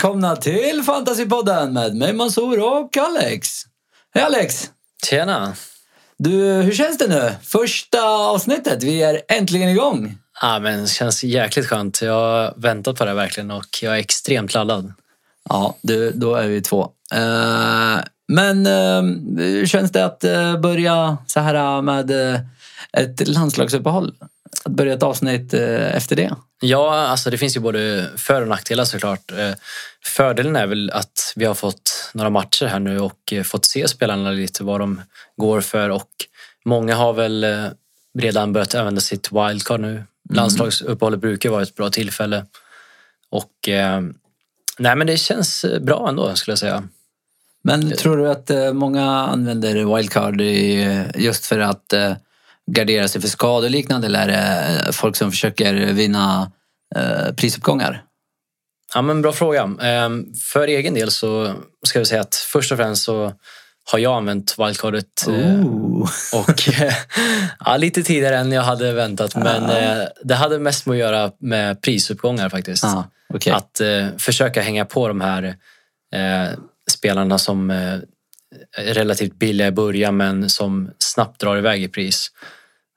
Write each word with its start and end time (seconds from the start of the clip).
välkomna 0.00 0.36
till 0.36 0.82
Fantasypodden 0.86 1.72
med 1.72 1.96
mig 1.96 2.12
Mansour 2.12 2.60
och 2.60 2.96
Alex. 2.96 3.48
Hej 4.14 4.24
Alex! 4.24 4.70
Tjena! 5.06 5.54
Du, 6.18 6.44
hur 6.44 6.72
känns 6.72 6.98
det 6.98 7.08
nu? 7.08 7.32
Första 7.42 8.02
avsnittet, 8.04 8.82
vi 8.82 9.02
är 9.02 9.20
äntligen 9.28 9.68
igång. 9.68 10.18
Ja, 10.42 10.58
men 10.58 10.80
det 10.80 10.86
känns 10.88 11.24
jäkligt 11.24 11.66
skönt. 11.66 12.02
Jag 12.02 12.12
har 12.12 12.54
väntat 12.56 12.98
på 12.98 13.04
det 13.04 13.14
verkligen 13.14 13.50
och 13.50 13.82
jag 13.82 13.94
är 13.94 13.98
extremt 13.98 14.54
laddad. 14.54 14.92
Ja, 15.48 15.76
du, 15.82 16.10
då 16.10 16.34
är 16.34 16.48
vi 16.48 16.60
två. 16.60 16.82
Uh, 17.14 18.00
men 18.28 18.66
uh, 18.66 19.02
hur 19.38 19.66
känns 19.66 19.92
det 19.92 20.04
att 20.04 20.24
uh, 20.24 20.60
börja 20.60 21.18
så 21.26 21.40
här 21.40 21.82
med 21.82 22.10
ett 22.92 23.28
landslagsuppehåll? 23.28 24.14
Att 24.64 24.72
börja 24.72 24.94
ett 24.94 25.02
avsnitt 25.02 25.54
efter 25.54 26.16
det? 26.16 26.34
Ja, 26.60 26.94
alltså 26.94 27.30
det 27.30 27.38
finns 27.38 27.56
ju 27.56 27.60
både 27.60 28.10
för 28.16 28.42
och 28.42 28.48
nackdelar 28.48 28.84
såklart. 28.84 29.32
Fördelen 30.04 30.56
är 30.56 30.66
väl 30.66 30.90
att 30.90 31.32
vi 31.36 31.44
har 31.44 31.54
fått 31.54 32.10
några 32.14 32.30
matcher 32.30 32.66
här 32.66 32.78
nu 32.78 33.00
och 33.00 33.34
fått 33.44 33.64
se 33.64 33.88
spelarna 33.88 34.30
lite 34.30 34.64
vad 34.64 34.80
de 34.80 35.02
går 35.36 35.60
för 35.60 35.88
och 35.88 36.10
många 36.64 36.94
har 36.94 37.12
väl 37.12 37.46
redan 38.18 38.52
börjat 38.52 38.74
använda 38.74 39.00
sitt 39.00 39.32
wildcard 39.32 39.80
nu. 39.80 39.90
Mm. 39.90 40.06
Landslagsuppehållet 40.30 41.20
brukar 41.20 41.50
vara 41.50 41.62
ett 41.62 41.74
bra 41.74 41.90
tillfälle 41.90 42.44
och 43.30 43.68
nej, 44.78 44.96
men 44.96 45.06
det 45.06 45.16
känns 45.16 45.64
bra 45.80 46.08
ändå 46.08 46.34
skulle 46.34 46.52
jag 46.52 46.58
säga. 46.58 46.88
Men 47.62 47.96
tror 47.96 48.16
du 48.16 48.30
att 48.30 48.74
många 48.74 49.10
använder 49.10 49.96
wildcard 49.96 50.40
just 51.20 51.46
för 51.46 51.58
att 51.58 51.94
gardera 52.72 53.08
sig 53.08 53.20
för 53.20 53.28
skador 53.28 53.64
och 53.64 53.70
liknande 53.70 54.06
eller 54.06 54.28
är 54.28 54.86
det 54.86 54.92
folk 54.92 55.16
som 55.16 55.30
försöker 55.30 55.74
vinna 55.74 56.52
prisuppgångar? 57.36 58.02
Ja, 58.94 59.02
men 59.02 59.22
bra 59.22 59.32
fråga. 59.32 59.70
För 60.52 60.68
egen 60.68 60.94
del 60.94 61.10
så 61.10 61.54
ska 61.86 61.98
jag 61.98 62.06
säga 62.06 62.20
att 62.20 62.34
först 62.34 62.72
och 62.72 62.78
främst 62.78 63.02
så 63.02 63.32
har 63.92 63.98
jag 63.98 64.16
använt 64.16 64.54
wildcardet. 64.58 65.26
Ooh. 65.28 66.08
Och 66.32 66.68
ja, 67.64 67.76
lite 67.76 68.02
tidigare 68.02 68.38
än 68.38 68.52
jag 68.52 68.62
hade 68.62 68.92
väntat. 68.92 69.36
Men 69.36 69.64
ah. 69.64 70.08
det 70.22 70.34
hade 70.34 70.58
mest 70.58 70.86
med 70.86 70.94
att 70.94 70.98
göra 70.98 71.32
med 71.38 71.82
prisuppgångar 71.82 72.48
faktiskt. 72.48 72.84
Ah, 72.84 73.04
okay. 73.34 73.52
Att 73.52 73.80
eh, 73.80 74.06
försöka 74.18 74.62
hänga 74.62 74.84
på 74.84 75.08
de 75.08 75.20
här 75.20 75.44
eh, 76.14 76.58
spelarna 76.90 77.38
som 77.38 77.70
eh, 77.70 77.98
är 78.76 78.94
relativt 78.94 79.34
billiga 79.34 79.68
i 79.68 79.72
början 79.72 80.16
men 80.16 80.50
som 80.50 80.90
snabbt 80.98 81.40
drar 81.40 81.56
iväg 81.56 81.82
i 81.82 81.88
pris. 81.88 82.30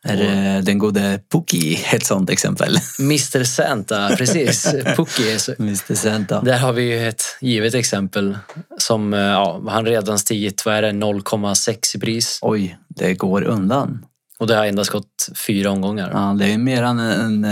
Är 0.05 0.17
det 0.17 0.61
den 0.61 0.77
gode 0.77 1.19
Pookie 1.29 1.79
ett 1.93 2.05
sånt 2.05 2.29
exempel? 2.29 2.77
Mr 2.99 3.43
Santa, 3.43 4.15
precis. 4.17 4.75
Pookie. 4.95 5.37
Mr 5.59 5.95
Santa. 5.95 6.41
Där 6.41 6.57
har 6.57 6.73
vi 6.73 7.07
ett 7.07 7.23
givet 7.41 7.73
exempel. 7.73 8.37
Som 8.77 9.13
ja, 9.13 9.61
han 9.67 9.85
redan 9.85 10.19
stigit, 10.19 10.65
vad 10.65 10.75
är 10.75 10.81
det, 10.81 10.91
0,6 10.91 11.95
i 11.95 11.99
pris. 11.99 12.39
Oj, 12.41 12.77
det 12.87 13.13
går 13.13 13.43
undan. 13.43 14.05
Och 14.39 14.47
det 14.47 14.55
har 14.55 14.65
endast 14.65 14.89
gått 14.89 15.29
fyra 15.35 15.71
omgångar. 15.71 16.11
Ja, 16.13 16.35
det 16.39 16.53
är 16.53 16.57
mer 16.57 16.83
än 16.83 16.99
en, 16.99 17.45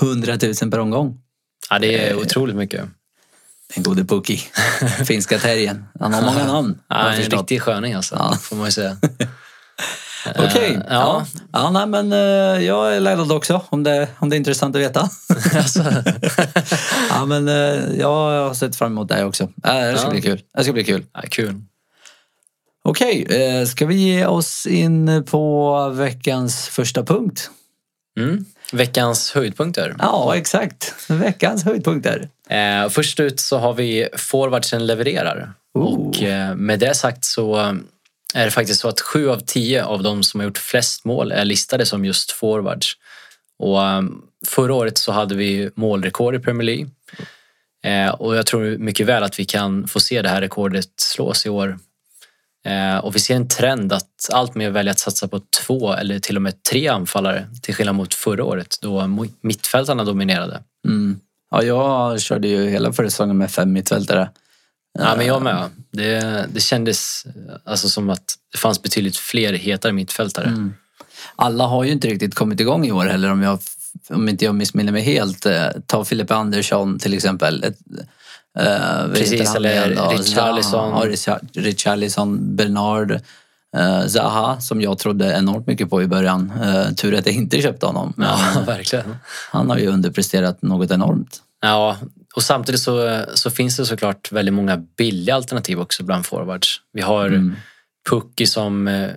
100 0.00 0.38
000 0.62 0.70
per 0.70 0.78
omgång. 0.78 1.20
Ja, 1.70 1.78
det 1.78 2.08
är 2.08 2.16
otroligt 2.16 2.56
mycket. 2.56 2.84
Den 3.74 3.82
gode 3.82 4.04
Pookie. 4.04 4.40
Finska 5.06 5.38
terriern. 5.38 5.84
Han 6.00 6.14
har 6.14 6.22
många 6.22 6.46
namn. 6.46 6.78
Ja, 6.88 7.12
en 7.12 7.22
riktig 7.22 7.62
sköning 7.62 7.94
alltså, 7.94 8.14
ja. 8.14 8.38
får 8.40 8.56
man 8.56 8.64
ju 8.64 8.72
säga. 8.72 8.96
Okej. 10.30 10.46
Okay. 10.46 10.78
Ja. 10.88 11.26
Ja. 11.52 11.70
nej, 11.70 11.86
men 11.86 12.12
uh, 12.12 12.64
jag 12.64 12.96
är 12.96 13.00
laddad 13.00 13.32
också 13.32 13.62
om 13.68 13.82
det, 13.82 14.08
om 14.18 14.30
det 14.30 14.36
är 14.36 14.38
intressant 14.38 14.76
att 14.76 14.82
veta. 14.82 15.08
ja, 17.10 17.24
men 17.24 17.48
uh, 17.48 17.98
jag 17.98 18.08
har 18.46 18.54
sett 18.54 18.76
fram 18.76 18.92
emot 18.92 19.08
det 19.08 19.24
också. 19.24 19.48
det 19.56 19.98
ska 19.98 20.10
bli 20.10 20.22
kul. 20.22 20.40
Det 20.56 20.64
ska 20.64 20.72
bli 20.72 20.84
kul. 20.84 21.04
Ja, 21.12 21.20
kul. 21.30 21.54
Okej, 22.84 23.22
okay, 23.24 23.66
ska 23.66 23.86
vi 23.86 23.94
ge 23.94 24.26
oss 24.26 24.66
in 24.66 25.24
på 25.30 25.88
veckans 25.88 26.68
första 26.68 27.04
punkt? 27.04 27.50
Mm. 28.18 28.44
Veckans 28.72 29.32
höjdpunkter. 29.32 29.96
Ja, 29.98 30.36
exakt. 30.36 30.94
Veckans 31.08 31.64
höjdpunkter. 31.64 32.28
Eh, 32.48 32.88
först 32.88 33.20
ut 33.20 33.40
så 33.40 33.58
har 33.58 33.74
vi 33.74 34.08
forwardsen 34.16 34.86
levererar. 34.86 35.52
Ooh. 35.74 35.84
Och 35.84 36.22
eh, 36.22 36.54
med 36.54 36.78
det 36.78 36.94
sagt 36.94 37.24
så 37.24 37.76
är 38.34 38.44
det 38.44 38.50
faktiskt 38.50 38.80
så 38.80 38.88
att 38.88 39.00
sju 39.00 39.28
av 39.28 39.40
tio 39.40 39.84
av 39.84 40.02
de 40.02 40.22
som 40.22 40.40
har 40.40 40.44
gjort 40.44 40.58
flest 40.58 41.04
mål 41.04 41.32
är 41.32 41.44
listade 41.44 41.86
som 41.86 42.04
just 42.04 42.30
forwards. 42.30 42.96
Och 43.58 43.82
ehm, 43.82 44.22
förra 44.46 44.74
året 44.74 44.98
så 44.98 45.12
hade 45.12 45.34
vi 45.34 45.70
målrekord 45.74 46.34
i 46.34 46.38
Premier 46.38 46.64
League. 46.64 46.86
Eh, 47.84 48.14
och 48.14 48.36
jag 48.36 48.46
tror 48.46 48.78
mycket 48.78 49.06
väl 49.06 49.22
att 49.22 49.38
vi 49.38 49.44
kan 49.44 49.88
få 49.88 50.00
se 50.00 50.22
det 50.22 50.28
här 50.28 50.40
rekordet 50.40 50.90
slås 50.96 51.46
i 51.46 51.48
år. 51.48 51.78
Eh, 52.66 52.96
och 52.96 53.16
vi 53.16 53.20
ser 53.20 53.36
en 53.36 53.48
trend 53.48 53.92
att 53.92 54.28
allt 54.32 54.54
mer 54.54 54.70
väljer 54.70 54.92
att 54.92 54.98
satsa 54.98 55.28
på 55.28 55.40
två 55.64 55.92
eller 55.92 56.18
till 56.18 56.36
och 56.36 56.42
med 56.42 56.62
tre 56.62 56.88
anfallare 56.88 57.46
till 57.62 57.74
skillnad 57.74 57.94
mot 57.94 58.14
förra 58.14 58.44
året 58.44 58.76
då 58.80 59.26
mittfältarna 59.40 60.04
dominerade. 60.04 60.62
Mm. 60.86 61.20
Ja, 61.50 61.62
jag 61.62 62.20
körde 62.20 62.48
ju 62.48 62.68
hela 62.68 62.92
förra 62.92 63.10
säsongen 63.10 63.38
med 63.38 63.50
fem 63.50 63.72
mittfältare. 63.72 64.30
Ja, 64.98 65.14
men 65.16 65.26
jag 65.26 65.42
med. 65.42 65.70
Det, 65.90 66.46
det 66.52 66.60
kändes 66.60 67.26
alltså 67.64 67.88
som 67.88 68.10
att 68.10 68.34
det 68.52 68.58
fanns 68.58 68.82
betydligt 68.82 69.16
fler 69.16 69.52
hetare 69.52 69.92
mittfältare. 69.92 70.46
Mm. 70.46 70.74
Alla 71.36 71.66
har 71.66 71.84
ju 71.84 71.92
inte 71.92 72.08
riktigt 72.08 72.34
kommit 72.34 72.60
igång 72.60 72.86
i 72.86 72.92
år 72.92 73.04
heller 73.04 73.30
om, 73.30 73.42
jag, 73.42 73.58
om 74.10 74.28
inte 74.28 74.44
jag 74.44 74.54
missminner 74.54 74.92
mig 74.92 75.02
helt. 75.02 75.46
Eh, 75.46 75.66
ta 75.86 76.04
Filip 76.04 76.30
Andersson 76.30 76.98
till 76.98 77.14
exempel. 77.14 77.64
Uh, 78.60 79.12
Precis, 79.14 79.54
eller 79.54 79.88
Richarlison. 80.18 81.08
Ja, 81.26 81.38
Richarlison, 81.52 82.56
Bernard. 82.56 83.10
Uh, 83.76 84.06
Zaha 84.06 84.60
som 84.60 84.80
jag 84.80 84.98
trodde 84.98 85.32
enormt 85.32 85.66
mycket 85.66 85.90
på 85.90 86.02
i 86.02 86.06
början. 86.06 86.52
Uh, 86.64 86.94
tur 86.94 87.14
att 87.14 87.26
jag 87.26 87.34
inte 87.34 87.62
köpte 87.62 87.86
honom. 87.86 88.12
Men 88.16 88.28
ja, 88.28 88.60
verkligen. 88.66 89.16
Han 89.50 89.70
har 89.70 89.78
ju 89.78 89.86
underpresterat 89.86 90.62
något 90.62 90.90
enormt. 90.90 91.42
Ja, 91.60 91.96
och 92.34 92.42
samtidigt 92.42 92.80
så, 92.80 93.24
så 93.34 93.50
finns 93.50 93.76
det 93.76 93.86
såklart 93.86 94.32
väldigt 94.32 94.54
många 94.54 94.76
billiga 94.76 95.34
alternativ 95.34 95.80
också 95.80 96.04
bland 96.04 96.26
forwards. 96.26 96.80
Vi 96.92 97.00
har 97.00 97.26
mm. 97.26 97.56
Pucky 98.10 98.46
som 98.46 98.88
eh, 98.88 99.10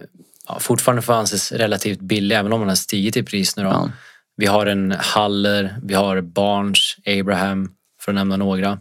ja, 0.48 0.60
fortfarande 0.60 1.02
får 1.02 1.14
anses 1.14 1.52
relativt 1.52 2.00
billig 2.00 2.36
även 2.36 2.54
om 2.54 2.60
han 2.60 2.70
har 2.70 2.76
stigit 2.76 3.18
i 3.18 3.24
pris 3.24 3.58
nu. 3.58 3.64
Då. 3.64 3.70
Ja. 3.70 3.90
Vi 4.36 4.46
har 4.46 4.66
en 4.66 4.92
Haller, 4.92 5.76
vi 5.84 5.94
har 5.94 6.22
Barnes, 6.22 6.96
Abraham 7.06 7.72
för 8.02 8.12
att 8.12 8.16
nämna 8.16 8.38
några. 8.38 8.80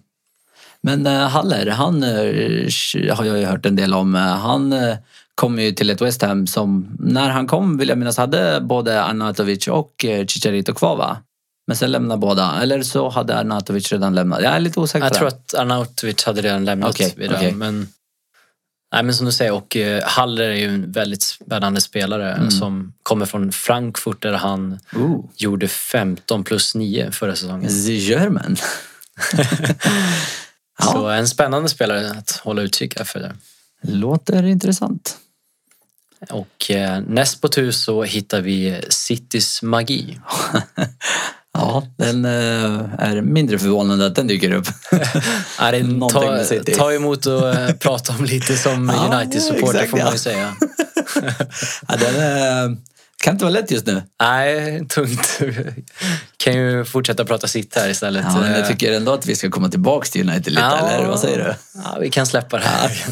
Men 0.81 1.07
uh, 1.07 1.13
Haller, 1.13 1.67
han 1.67 2.05
uh, 2.05 3.15
har 3.15 3.25
jag 3.25 3.39
ju 3.39 3.45
hört 3.45 3.67
en 3.67 3.77
del 3.77 3.95
om. 3.95 4.15
Han 4.15 4.75
kom 5.35 5.59
ju 5.59 5.73
till 5.73 5.91
ett 5.91 6.01
West 6.01 6.23
Ham 6.23 6.47
som 6.47 6.97
när 7.01 7.31
han 7.31 7.47
kom 7.47 7.79
vill 7.79 7.89
jag 7.89 7.99
minnas 7.99 8.17
hade 8.17 8.61
både 8.61 9.03
Arnautovic 9.03 9.69
och 9.69 10.05
Chicharito 10.27 10.75
kvar 10.75 10.97
va? 10.97 11.17
Men 11.67 11.77
sen 11.77 11.93
lämnade 11.93 12.19
båda. 12.19 12.63
Eller 12.63 12.83
så 12.83 13.09
hade 13.09 13.37
Arnautovic 13.37 13.93
redan 13.93 14.15
lämnat. 14.15 14.43
Jag 14.43 14.53
är 14.53 14.61
lite 14.61 14.81
osäker 14.81 15.07
Jag 15.07 15.15
tror 15.15 15.29
att 15.29 15.55
Arnautovic 15.55 16.25
hade 16.25 16.43
redan 16.43 16.65
lämnat 16.65 16.91
okay, 16.91 17.11
vid 17.17 17.33
okay. 17.33 17.53
Men, 17.53 17.89
nej, 18.93 19.03
men 19.03 19.15
som 19.15 19.27
du 19.27 19.33
säger, 19.33 19.53
och 19.53 19.77
uh, 19.77 20.01
Haller 20.03 20.45
är 20.45 20.57
ju 20.57 20.69
en 20.69 20.93
väldigt 20.93 21.23
spännande 21.23 21.81
spelare 21.81 22.33
mm. 22.33 22.51
som 22.51 22.93
kommer 23.03 23.27
från 23.27 23.53
Frankfurt 23.53 24.23
där 24.23 24.33
han 24.33 24.79
Ooh. 24.97 25.25
gjorde 25.37 25.69
15 25.69 26.45
plus 26.45 26.75
9 26.75 27.11
förra 27.11 27.37
säsongen. 27.37 27.69
The 27.69 27.97
German. 27.97 28.57
så 30.83 31.09
en 31.09 31.29
spännande 31.29 31.69
spelare 31.69 32.11
att 32.11 32.31
hålla 32.31 32.63
utkik 32.63 33.01
efter. 33.01 33.21
Det. 33.21 33.35
Låter 33.83 34.43
intressant. 34.43 35.17
Och 36.31 36.71
eh, 36.71 37.01
näst 37.01 37.41
på 37.41 37.49
tur 37.49 37.71
så 37.71 38.03
hittar 38.03 38.41
vi 38.41 38.81
Citys 38.89 39.63
magi. 39.63 40.21
Ja, 41.59 41.83
den 41.97 42.25
eh, 42.25 42.81
är 42.99 43.23
mindre 43.23 43.59
förvånande 43.59 44.07
att 44.07 44.15
den 44.15 44.27
dyker 44.27 44.53
upp. 44.53 44.67
är 45.59 45.73
det 46.63 46.75
ta, 46.75 46.77
ta 46.77 46.93
emot 46.93 47.27
och 47.27 47.55
eh, 47.55 47.73
prata 47.73 48.13
om 48.19 48.25
lite 48.25 48.57
som 48.57 48.91
United-supporter 49.13 49.87
får 49.87 49.99
man 49.99 50.13
ju 50.13 50.19
säga. 50.19 50.57
ja, 51.89 51.97
den 51.97 52.21
är, 52.21 52.77
kan 53.25 53.33
inte 53.33 53.45
vara 53.45 53.53
lätt 53.53 53.71
just 53.71 53.87
nu. 53.87 54.03
Nej, 54.21 54.87
tungt. 54.89 55.41
Kan 56.37 56.53
ju 56.53 56.85
fortsätta 56.85 57.25
prata 57.25 57.47
sitt 57.47 57.77
här 57.77 57.89
istället. 57.89 58.25
Ja, 58.29 58.41
men 58.41 58.53
jag 58.53 58.69
tycker 58.69 58.93
ändå 58.93 59.13
att 59.13 59.27
vi 59.27 59.37
ska 59.37 59.51
komma 59.51 59.69
tillbaka 59.69 60.07
till 60.07 60.31
United 60.31 60.53
lite, 60.53 60.63
ja, 60.63 60.89
eller 60.89 61.09
vad 61.09 61.21
säger 61.21 61.39
du? 61.39 61.55
Ja, 61.85 61.99
vi 62.01 62.11
kan 62.11 62.27
släppa 62.27 62.57
det 62.57 62.65
här. 62.65 63.05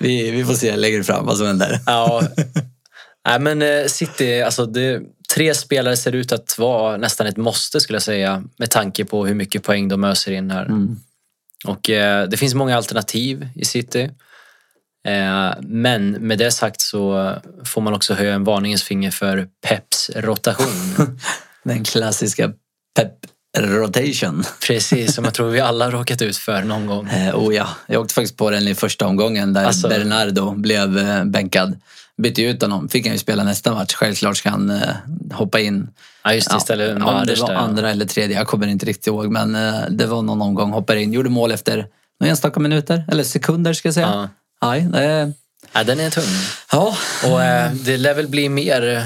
vi, 0.00 0.30
vi 0.30 0.44
får 0.44 0.54
se 0.54 0.76
längre 0.76 1.04
fram 1.04 1.26
vad 1.26 1.36
som 1.36 1.46
händer. 1.46 1.80
ja. 1.86 2.22
Nej, 3.28 3.40
men 3.40 3.88
City, 3.88 4.42
alltså 4.42 4.66
det 4.66 5.02
tre 5.34 5.54
spelare 5.54 5.96
ser 5.96 6.14
ut 6.14 6.32
att 6.32 6.58
vara 6.58 6.96
nästan 6.96 7.26
ett 7.26 7.36
måste 7.36 7.80
skulle 7.80 7.96
jag 7.96 8.02
säga 8.02 8.44
med 8.56 8.70
tanke 8.70 9.04
på 9.04 9.26
hur 9.26 9.34
mycket 9.34 9.62
poäng 9.62 9.88
de 9.88 10.04
öser 10.04 10.32
in 10.32 10.50
här. 10.50 10.64
Mm. 10.64 10.96
Och 11.64 11.90
eh, 11.90 12.28
det 12.28 12.36
finns 12.36 12.54
många 12.54 12.76
alternativ 12.76 13.48
i 13.54 13.64
City. 13.64 14.10
Eh, 15.08 15.52
men 15.60 16.10
med 16.10 16.38
det 16.38 16.50
sagt 16.50 16.80
så 16.80 17.34
får 17.64 17.80
man 17.80 17.94
också 17.94 18.14
höja 18.14 18.34
en 18.34 18.44
varningens 18.44 18.82
finger 18.82 19.10
för 19.10 19.48
Peps 19.66 20.10
rotation. 20.16 21.18
Den 21.64 21.84
klassiska 21.84 22.52
Pep 22.96 23.12
rotation. 23.58 24.44
Precis, 24.66 25.14
som 25.14 25.24
jag 25.24 25.34
tror 25.34 25.50
vi 25.50 25.60
alla 25.60 25.90
råkat 25.90 26.22
ut 26.22 26.36
för 26.36 26.62
någon 26.62 26.86
gång. 26.86 27.08
Eh, 27.08 27.36
oh 27.36 27.54
ja, 27.54 27.68
jag 27.86 28.00
åkte 28.00 28.14
faktiskt 28.14 28.36
på 28.36 28.50
den 28.50 28.68
i 28.68 28.74
första 28.74 29.06
omgången 29.06 29.52
där 29.52 29.64
Alltså- 29.64 29.88
Bernardo 29.88 30.50
blev 30.50 30.98
eh, 30.98 31.24
bänkad. 31.24 31.80
Bytte 32.18 32.42
ut 32.42 32.62
honom, 32.62 32.88
fick 32.88 33.06
han 33.06 33.14
ju 33.14 33.18
spela 33.18 33.44
nästa 33.44 33.74
match. 33.74 33.94
Självklart 33.94 34.36
ska 34.36 34.50
han 34.50 34.70
eh, 34.70 34.88
hoppa 35.32 35.60
in. 35.60 35.88
Ja, 36.24 36.34
just 36.34 36.50
det, 36.50 36.56
istället 36.56 37.02
om 37.02 37.26
det 37.26 37.40
var 37.40 37.54
andra 37.54 37.90
eller 37.90 38.06
tredje, 38.06 38.36
jag 38.36 38.46
kommer 38.46 38.66
inte 38.66 38.86
riktigt 38.86 39.06
ihåg. 39.06 39.30
Men 39.30 39.54
eh, 39.54 39.80
det 39.90 40.06
var 40.06 40.22
någon 40.22 40.42
omgång, 40.42 40.70
hoppade 40.70 41.02
in, 41.02 41.12
gjorde 41.12 41.30
mål 41.30 41.52
efter 41.52 41.86
några 42.20 42.30
enstaka 42.30 42.60
minuter, 42.60 43.04
eller 43.08 43.24
sekunder 43.24 43.72
ska 43.72 43.88
jag 43.88 43.94
säga. 43.94 44.28
Ja. 44.60 44.74
Det 44.74 44.98
är... 44.98 45.32
Ja, 45.72 45.84
den 45.84 46.00
är 46.00 46.10
tung. 46.10 46.24
Ja, 46.72 46.96
Och 47.24 47.42
eh, 47.42 47.72
det 47.72 47.96
lär 47.96 48.14
väl 48.14 48.28
bli 48.28 48.48
mer 48.48 48.96
eh, 48.96 49.02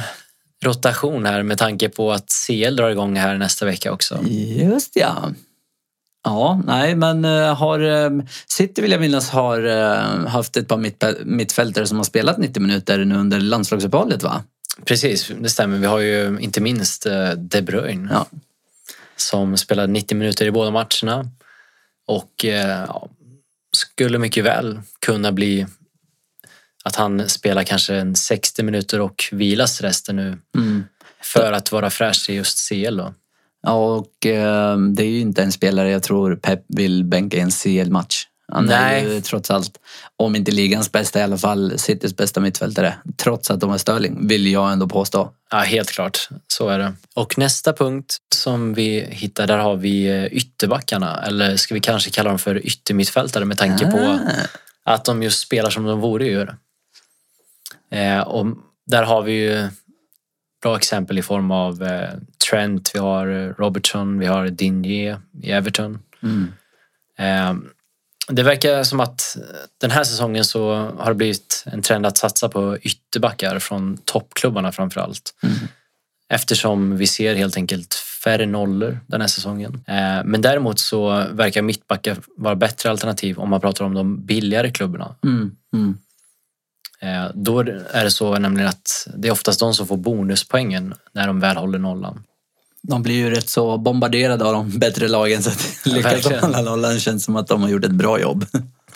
rotation 0.65 1.27
här 1.27 1.43
med 1.43 1.59
tanke 1.59 1.89
på 1.89 2.13
att 2.13 2.33
CL 2.47 2.77
drar 2.77 2.91
igång 2.91 3.17
här 3.17 3.39
nästa 3.39 3.67
vecka 3.67 3.93
också. 3.93 4.19
Just 4.27 4.97
ja. 4.97 5.33
Ja, 6.25 6.61
nej, 6.67 6.95
men 6.95 7.25
eh, 7.25 7.55
har 7.57 7.81
eh, 7.81 8.11
City 8.47 8.83
vill 8.83 8.91
jag 8.91 9.01
minnas 9.01 9.31
har 9.31 9.63
eh, 9.65 10.27
haft 10.27 10.57
ett 10.57 10.69
par 10.69 10.77
mitt, 10.77 11.05
mittfältare 11.25 11.87
som 11.87 11.97
har 11.97 12.05
spelat 12.05 12.39
90 12.39 12.63
minuter 12.63 13.05
nu 13.05 13.15
under 13.17 13.41
landslagsuppehållet 13.41 14.23
va? 14.23 14.45
Precis, 14.85 15.31
det 15.41 15.51
stämmer. 15.51 15.79
Vi 15.79 15.87
har 15.87 15.99
ju 15.99 16.39
inte 16.41 16.61
minst 16.61 17.07
De 17.37 17.63
Bruyne 17.63 18.09
Ja. 18.13 18.27
som 19.17 19.57
spelade 19.57 19.93
90 19.93 20.17
minuter 20.17 20.47
i 20.47 20.51
båda 20.51 20.71
matcherna. 20.71 21.29
Och 22.07 22.45
ja, 22.45 23.09
skulle 23.77 24.19
mycket 24.19 24.45
väl 24.45 24.81
kunna 25.01 25.33
bli 25.33 25.67
att 26.85 26.97
han 26.97 27.29
spelar 27.29 27.63
kanske 27.65 27.95
en 27.95 28.17
60 28.17 28.63
minuter 28.63 29.01
och 29.01 29.25
vilas 29.33 29.81
resten 29.81 30.17
nu 30.17 30.39
Mm. 30.57 30.85
för 31.23 31.53
att 31.53 31.73
vara 31.73 31.91
fräsch 31.91 32.31
i 32.31 32.35
just 32.35 32.69
CL. 32.69 32.97
Då. 32.97 33.15
Ja, 33.63 33.73
och 33.97 34.27
eh, 34.27 34.79
det 34.79 35.03
är 35.03 35.09
ju 35.09 35.21
inte 35.21 35.43
en 35.43 35.53
spelare 35.53 35.91
jag 35.91 36.03
tror 36.03 36.37
Pep 36.37 36.65
vill 36.69 37.05
bänka 37.05 37.37
i 37.37 37.41
en 37.41 37.51
CL-match. 37.51 38.27
Han 38.53 38.71
är 38.71 38.91
Nej. 38.91 39.15
ju 39.15 39.21
trots 39.21 39.51
allt, 39.51 39.79
om 40.17 40.37
inte 40.37 40.51
ligans 40.51 40.93
bästa 40.93 41.19
i 41.19 41.23
alla 41.23 41.39
fall, 41.39 41.79
Citys 41.79 42.17
bästa 42.17 42.41
mittfältare. 42.41 42.95
Trots 43.17 43.51
att 43.51 43.61
de 43.61 43.71
har 43.71 43.79
Sterling, 43.79 44.29
vill 44.29 44.47
jag 44.47 44.73
ändå 44.73 44.89
påstå. 44.89 45.33
Ja, 45.51 45.59
helt 45.59 45.91
klart. 45.91 46.29
Så 46.47 46.69
är 46.69 46.79
det. 46.79 46.93
Och 47.15 47.39
nästa 47.39 47.73
punkt 47.73 48.17
som 48.35 48.75
vi 48.75 49.07
hittar, 49.11 49.47
där 49.47 49.59
har 49.59 49.77
vi 49.77 50.07
eh, 50.07 50.25
ytterbackarna. 50.25 51.23
Eller 51.27 51.57
ska 51.57 51.75
vi 51.75 51.81
kanske 51.81 52.11
kalla 52.11 52.31
dem 52.31 52.39
för 52.39 52.67
yttermittfältare 52.67 53.45
med 53.45 53.59
tanke 53.59 53.91
på 53.91 53.99
Ah. 53.99 54.93
att 54.95 55.05
de 55.05 55.23
just 55.23 55.41
spelar 55.41 55.71
som 55.71 55.85
de 55.85 56.01
borde 56.01 56.27
göra. 56.27 56.57
Eh, 57.91 58.21
och 58.21 58.47
där 58.87 59.03
har 59.03 59.23
vi 59.23 59.33
ju 59.33 59.69
bra 60.63 60.77
exempel 60.77 61.19
i 61.19 61.23
form 61.23 61.51
av 61.51 61.83
eh, 61.83 62.11
Trent, 62.51 62.91
vi 62.95 62.99
har 62.99 63.27
eh, 63.27 63.49
Robertson, 63.59 64.19
vi 64.19 64.27
har 64.27 64.49
Digne 64.49 64.89
i 65.43 65.51
Everton. 65.51 65.99
Mm. 66.23 66.53
Eh, 67.19 67.71
det 68.29 68.43
verkar 68.43 68.83
som 68.83 69.01
att 69.01 69.37
den 69.81 69.91
här 69.91 70.05
säsongen 70.05 70.45
så 70.45 70.75
har 70.99 71.09
det 71.09 71.15
blivit 71.15 71.65
en 71.67 71.83
trend 71.83 72.07
att 72.07 72.19
satsa 72.19 72.49
på 72.49 72.79
ytterbackar 72.83 73.59
från 73.59 73.97
toppklubbarna 74.05 74.73
framför 74.73 75.01
allt. 75.01 75.35
Mm. 75.43 75.57
Eftersom 76.29 76.97
vi 76.97 77.07
ser 77.07 77.35
helt 77.35 77.57
enkelt 77.57 77.95
färre 78.25 78.47
nollor 78.47 79.01
den 79.07 79.21
här 79.21 79.29
säsongen. 79.29 79.85
Eh, 79.87 80.25
Men 80.25 80.41
däremot 80.43 80.79
så 80.79 81.27
verkar 81.33 81.63
mittbackar 81.63 82.17
vara 82.37 82.55
bättre 82.55 82.91
alternativ 82.91 83.39
om 83.39 83.51
man 83.51 83.61
pratar 83.61 83.85
om 83.85 83.95
de 83.95 84.27
billigare 84.27 84.71
klubbarna. 84.71 85.15
Mm. 85.25 85.57
Mm. 85.75 85.99
Eh, 87.01 87.31
Då 87.35 87.61
är 87.91 88.05
det 88.05 88.11
så 88.11 88.39
nämligen 88.39 88.69
att 88.69 89.09
det 89.17 89.29
är 89.29 89.33
oftast 89.33 89.61
de 89.61 89.75
som 89.75 89.87
får 89.87 89.97
bonuspoängen 89.97 90.95
när 91.13 91.27
de 91.27 91.41
väl 91.41 91.57
håller 91.57 91.79
nollan. 91.79 92.25
De 92.89 93.03
blir 93.03 93.15
ju 93.15 93.31
rätt 93.31 93.49
så 93.49 93.79
bombarderade 93.79 94.45
av 94.45 94.53
de 94.53 94.79
bättre 94.79 95.09
lagen 95.09 95.43
så 95.43 95.51
att 95.51 95.79
lyckas 95.85 96.23
de 96.25 96.35
hålla 96.39 96.61
nollan 96.63 96.99
känns 97.01 97.25
som 97.25 97.37
att 97.37 97.47
de 97.49 97.63
har 97.63 97.69
gjort 97.69 97.85
ett 97.85 97.91
bra 97.91 98.21
jobb. 98.21 98.47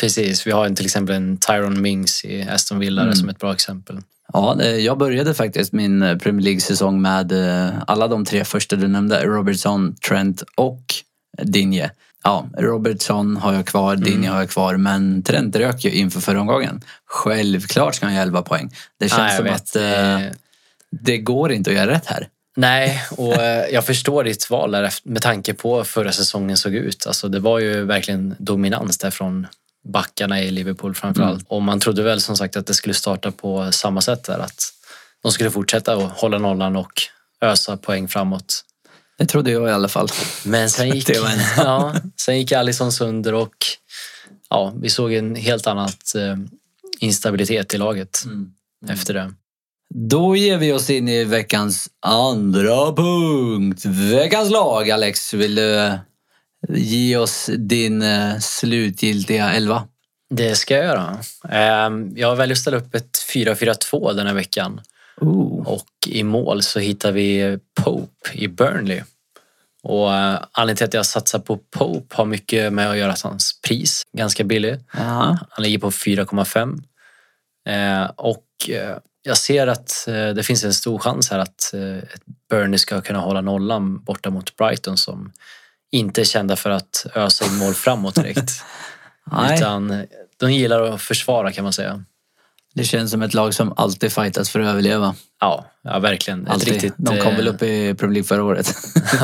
Precis, 0.00 0.46
vi 0.46 0.50
har 0.50 0.70
till 0.70 0.84
exempel 0.84 1.14
en 1.14 1.36
Tyron 1.36 1.82
Mings 1.82 2.24
i 2.24 2.42
Aston 2.42 2.78
Villa 2.78 3.02
Mm. 3.02 3.14
som 3.14 3.28
ett 3.28 3.38
bra 3.38 3.52
exempel. 3.52 3.98
Ja, 4.32 4.62
jag 4.64 4.98
började 4.98 5.34
faktiskt 5.34 5.72
min 5.72 6.02
eh, 6.02 6.16
Premier 6.18 6.44
League-säsong 6.44 7.02
med 7.02 7.32
eh, 7.32 7.70
alla 7.86 8.08
de 8.08 8.24
tre 8.24 8.44
första 8.44 8.76
du 8.76 8.88
nämnde. 8.88 9.24
Robertson, 9.24 9.94
Trent 10.08 10.42
och 10.54 10.82
Digne. 11.42 11.90
Ja, 12.24 12.46
Robertson 12.58 13.36
har 13.36 13.52
jag 13.52 13.66
kvar, 13.66 13.96
Digne 13.96 14.28
har 14.28 14.38
jag 14.38 14.50
kvar, 14.50 14.76
men 14.76 15.22
Trent 15.22 15.56
rök 15.56 15.84
ju 15.84 15.90
inför 15.90 16.20
förra 16.20 16.40
omgången. 16.40 16.80
Självklart 17.06 17.94
ska 17.94 18.06
han 18.06 18.14
göra 18.14 18.22
11 18.22 18.42
poäng. 18.42 18.70
Det 19.00 19.08
känns 19.08 19.20
jag 19.20 19.36
som 19.36 19.44
vet. 19.44 19.54
att 19.54 19.76
Eh, 19.76 20.32
det 20.90 21.18
går 21.18 21.52
inte 21.52 21.70
att 21.70 21.76
göra 21.76 21.90
rätt 21.90 22.06
här. 22.06 22.28
Nej, 22.58 23.02
och 23.10 23.34
eh, 23.34 23.68
jag 23.68 23.86
förstår 23.86 24.24
ditt 24.24 24.50
val 24.50 24.70
där 24.70 24.94
med 25.02 25.22
tanke 25.22 25.54
på 25.54 25.76
hur 25.76 25.84
förra 25.84 26.12
säsongen 26.12 26.56
såg 26.56 26.74
ut. 26.74 27.06
Alltså, 27.06 27.28
det 27.28 27.40
var 27.40 27.58
ju 27.58 27.84
verkligen 27.84 28.36
dominans 28.38 28.98
där 28.98 29.10
från 29.10 29.46
backarna 29.88 30.42
i 30.42 30.50
Liverpool 30.50 30.94
framför 30.94 31.22
allt. 31.22 31.44
Och 31.48 31.62
man 31.62 31.80
trodde 31.80 32.02
väl 32.02 32.20
som 32.20 32.36
sagt 32.36 32.56
att 32.56 32.66
det 32.66 32.74
skulle 32.74 32.94
starta 32.94 33.30
på 33.30 33.72
samma 33.72 34.00
sätt 34.00 34.24
där. 34.24 34.38
Att 34.38 34.72
de 35.22 35.32
skulle 35.32 35.50
fortsätta 35.50 35.94
att 35.94 36.12
hålla 36.12 36.38
nollan 36.38 36.76
och 36.76 37.02
ösa 37.40 37.76
poäng 37.76 38.08
framåt. 38.08 38.64
Det 39.18 39.26
trodde 39.26 39.50
jag 39.50 39.68
i 39.68 39.72
alla 39.72 39.88
fall. 39.88 40.08
Men 40.44 40.70
sen 40.70 40.88
gick, 40.94 41.10
ja, 41.56 41.94
sen 42.16 42.38
gick 42.38 42.52
Alisson 42.52 42.92
sönder 42.92 43.34
och 43.34 43.56
ja, 44.50 44.72
vi 44.80 44.90
såg 44.90 45.12
en 45.12 45.34
helt 45.34 45.66
annat 45.66 46.14
eh, 46.14 46.36
instabilitet 47.00 47.74
i 47.74 47.78
laget 47.78 48.24
efter 48.88 49.14
det. 49.14 49.34
Då 49.94 50.36
ger 50.36 50.58
vi 50.58 50.72
oss 50.72 50.90
in 50.90 51.08
i 51.08 51.24
veckans 51.24 51.88
andra 52.06 52.92
punkt. 52.92 53.84
Veckans 53.84 54.50
lag. 54.50 54.90
Alex, 54.90 55.34
vill 55.34 55.54
du 55.54 55.74
eh, 55.78 55.94
ge 56.68 57.16
oss 57.16 57.50
din 57.56 58.02
eh, 58.02 58.38
slutgiltiga 58.38 59.52
elva? 59.52 59.88
Det 60.30 60.54
ska 60.54 60.74
jag 60.76 60.84
göra. 60.84 61.18
Eh, 61.48 61.90
Jag 62.14 62.36
väljer 62.36 62.54
att 62.54 62.60
ställa 62.60 62.76
upp 62.76 62.94
ett 62.94 63.18
4-4-2 63.34 64.12
den 64.12 64.26
här 64.26 64.34
veckan. 64.34 64.80
Ooh. 65.20 65.66
Och 65.68 65.86
i 66.06 66.22
mål 66.22 66.62
så 66.62 66.78
hittar 66.80 67.12
vi 67.12 67.58
Pope 67.82 68.32
i 68.32 68.48
Burnley. 68.48 69.02
Och 69.82 70.14
eh, 70.14 70.38
anledningen 70.52 70.76
till 70.76 70.84
att 70.86 70.94
jag 70.94 71.06
satsar 71.06 71.38
på 71.38 71.56
Pope 71.56 72.16
har 72.16 72.24
mycket 72.24 72.72
med 72.72 72.90
att 72.90 72.96
göra 72.98 73.12
att 73.12 73.20
hans 73.20 73.60
pris 73.60 74.02
ganska 74.16 74.44
billig. 74.44 74.76
Ja. 74.92 75.38
Han 75.50 75.62
ligger 75.62 75.78
på 75.78 75.90
4,5. 75.90 76.82
Eh, 77.68 78.10
och 78.16 78.44
jag 79.26 79.38
ser 79.38 79.66
att 79.66 80.08
eh, 80.08 80.28
det 80.28 80.42
finns 80.42 80.64
en 80.64 80.74
stor 80.74 80.98
chans 80.98 81.30
här 81.30 81.38
att 81.38 81.74
eh, 81.74 82.08
Burnley 82.50 82.78
ska 82.78 83.00
kunna 83.00 83.18
hålla 83.18 83.40
nollan 83.40 84.04
borta 84.04 84.30
mot 84.30 84.56
Brighton 84.56 84.96
som 84.96 85.32
inte 85.90 86.20
är 86.20 86.24
kända 86.24 86.56
för 86.56 86.70
att 86.70 87.06
ösa 87.14 87.44
in 87.44 87.56
mål 87.56 87.74
framåt 87.74 88.14
direkt. 88.14 88.50
Utan 89.54 89.90
eh, 89.90 90.00
de 90.36 90.52
gillar 90.52 90.82
att 90.82 91.02
försvara 91.02 91.52
kan 91.52 91.64
man 91.64 91.72
säga. 91.72 92.04
det 92.74 92.84
känns 92.84 93.10
som 93.10 93.22
ett 93.22 93.34
lag 93.34 93.54
som 93.54 93.74
alltid 93.76 94.12
fightas 94.12 94.50
för 94.50 94.60
att 94.60 94.66
överleva. 94.66 95.14
Ja, 95.40 95.66
ja 95.82 95.98
verkligen. 95.98 96.48
Alltid. 96.48 96.72
riktigt, 96.72 96.94
De 96.96 97.18
kom 97.18 97.32
eh, 97.32 97.36
väl 97.36 97.48
upp 97.48 97.62
i 97.62 97.94
Premier 97.94 98.14
League 98.14 98.24
förra 98.26 98.44
året. 98.44 98.74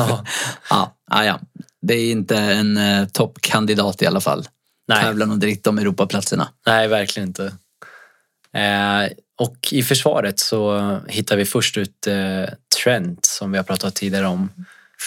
Ja. 0.69 0.95
ja, 1.09 1.25
ja. 1.25 1.39
Det 1.81 1.93
är 1.93 2.11
inte 2.11 2.37
en 2.37 2.77
eh, 2.77 3.07
toppkandidat 3.07 4.01
i 4.01 4.05
alla 4.05 4.21
fall. 4.21 4.47
Nej. 4.87 5.03
Tävlar 5.03 5.25
nog 5.25 5.39
direkt 5.39 5.67
om 5.67 5.77
Europaplatserna. 5.77 6.47
Nej, 6.65 6.87
verkligen 6.87 7.29
inte. 7.29 7.45
Eh, 8.53 9.11
och 9.39 9.57
i 9.71 9.83
försvaret 9.83 10.39
så 10.39 10.97
hittar 11.07 11.37
vi 11.37 11.45
först 11.45 11.77
ut 11.77 12.07
eh, 12.07 12.53
Trent 12.83 13.25
som 13.25 13.51
vi 13.51 13.57
har 13.57 13.63
pratat 13.63 13.95
tidigare 13.95 14.27
om. 14.27 14.49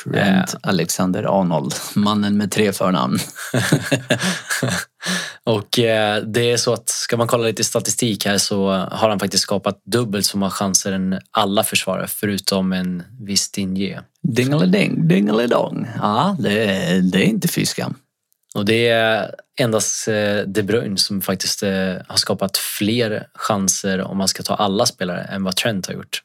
Trent 0.04 0.54
Alexander 0.62 1.40
Arnold, 1.40 1.74
mannen 1.94 2.36
med 2.36 2.50
tre 2.50 2.72
förnamn. 2.72 3.18
och 5.44 5.78
eh, 5.78 6.22
det 6.22 6.52
är 6.52 6.56
så 6.56 6.72
att 6.72 6.88
ska 6.88 7.16
man 7.16 7.26
kolla 7.26 7.46
lite 7.46 7.64
statistik 7.64 8.26
här 8.26 8.38
så 8.38 8.70
har 8.70 9.08
han 9.08 9.18
faktiskt 9.18 9.42
skapat 9.42 9.82
dubbelt 9.84 10.26
så 10.26 10.38
många 10.38 10.50
chanser 10.50 10.92
än 10.92 11.20
alla 11.30 11.64
försvarare 11.64 12.06
förutom 12.08 12.72
en 12.72 13.02
viss 13.20 13.50
Digne. 13.50 14.02
Dingeliding, 14.22 15.08
dingelidong. 15.08 15.88
Ja, 15.98 16.36
det 16.38 17.00
det 17.00 17.18
är 17.18 17.24
inte 17.24 17.48
fy 17.48 17.66
skam. 17.66 17.94
Och 18.56 18.64
det 18.64 18.88
är 18.88 19.34
endast 19.60 20.08
eh, 20.08 20.38
De 20.46 20.62
Bruyne 20.62 20.96
som 20.98 21.20
faktiskt 21.20 21.62
eh, 21.62 21.70
har 22.08 22.16
skapat 22.16 22.56
fler 22.56 23.26
chanser 23.34 24.00
om 24.02 24.16
man 24.18 24.28
ska 24.28 24.42
ta 24.42 24.54
alla 24.54 24.86
spelare 24.86 25.20
än 25.22 25.44
vad 25.44 25.56
Trent 25.56 25.86
har 25.86 25.94
gjort. 25.94 26.22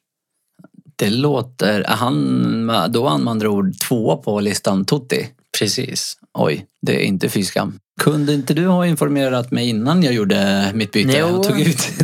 Det 0.96 1.10
låter... 1.10 1.84
Han, 1.88 2.68
då 2.90 3.06
är 3.06 3.10
han 3.10 3.24
med 3.24 3.32
andra 3.32 3.50
ord 3.50 3.80
två 3.80 4.18
på 4.18 4.40
listan 4.40 4.86
Totti. 4.86 5.28
Precis. 5.60 6.18
Oj, 6.34 6.66
det 6.82 6.96
är 6.96 7.06
inte 7.06 7.30
fy 7.30 7.44
skam. 7.44 7.80
Kunde 8.02 8.34
inte 8.34 8.54
du 8.54 8.68
ha 8.68 8.86
informerat 8.86 9.52
mig 9.52 9.70
innan 9.70 10.04
jag 10.04 10.14
gjorde 10.14 10.72
mitt 10.74 10.92
byte 10.92 11.18
Jo. 11.20 11.26
och 11.28 11.44
tog 11.44 11.60
ut, 11.62 11.78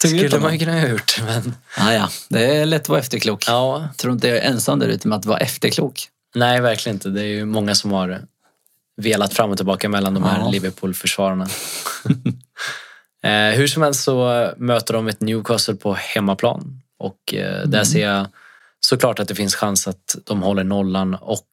tog 0.00 0.10
ut 0.10 0.18
Skulle 0.18 0.28
honom? 0.28 0.42
man 0.42 0.58
kunna 0.58 0.80
ha 0.80 0.88
gjort. 0.88 1.22
Men 1.24 1.54
Ah, 1.78 1.92
ja, 1.92 2.08
det 2.28 2.56
är 2.56 2.66
lätt 2.66 2.82
att 2.82 2.88
vara 2.88 3.00
efterklok. 3.00 3.44
ja, 3.46 3.88
tror 3.96 4.12
inte 4.12 4.28
jag 4.28 4.36
är 4.38 4.42
ensam 4.42 4.78
där 4.78 4.88
ute 4.88 5.08
med 5.08 5.18
att 5.18 5.26
vara 5.26 5.38
efterklok. 5.38 6.00
nej 6.34 6.60
verkligen 6.60 6.96
inte. 6.96 7.08
Det 7.08 7.20
är 7.22 7.26
ju 7.26 7.44
många 7.44 7.74
som 7.74 7.92
har 7.92 8.20
velat 8.98 9.34
fram 9.34 9.50
och 9.50 9.56
tillbaka 9.56 9.88
mellan 9.88 10.14
de 10.14 10.22
här 10.22 10.38
Ja. 10.40 10.50
Liverpool-försvararna. 10.50 11.46
eh, 13.22 13.56
hur 13.56 13.66
som 13.66 13.82
helst 13.82 14.04
så 14.04 14.50
möter 14.56 14.94
de 14.94 15.08
ett 15.08 15.20
Newcastle 15.20 15.74
på 15.74 15.94
hemmaplan. 15.94 16.82
Och 16.98 17.34
eh, 17.34 17.66
där 17.66 17.84
ser 17.84 18.06
jag 18.08 18.26
såklart 18.80 19.18
att 19.18 19.28
det 19.28 19.34
finns 19.34 19.54
chans 19.54 19.88
att 19.88 20.16
de 20.24 20.42
håller 20.42 20.64
nollan 20.64 21.14
och 21.14 21.48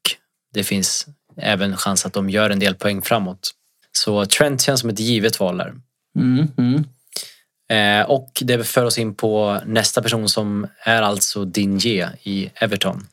det 0.54 0.64
finns 0.64 1.08
även 1.38 1.78
chans 1.78 2.06
att 2.06 2.14
de 2.14 2.30
gör 2.30 2.50
en 2.50 2.60
del 2.60 2.76
poäng 2.76 3.02
framåt. 3.02 3.52
Så 3.92 4.26
Trent 4.26 4.62
känns 4.62 4.80
som 4.82 4.90
ett 4.90 5.00
givet 5.00 5.40
val 5.40 5.58
där. 5.58 5.74
Mm, 6.20 6.48
mm. 6.58 6.84
Eh, 7.70 8.10
och 8.10 8.32
det 8.42 8.64
för 8.64 8.86
oss 8.86 8.98
in 8.98 9.16
på 9.16 9.62
nästa 9.66 10.02
person 10.02 10.30
som 10.30 10.68
är 10.84 11.02
alltså 11.02 11.46
Dinje 11.46 12.10
i 12.24 12.50
Everton. 12.56 13.08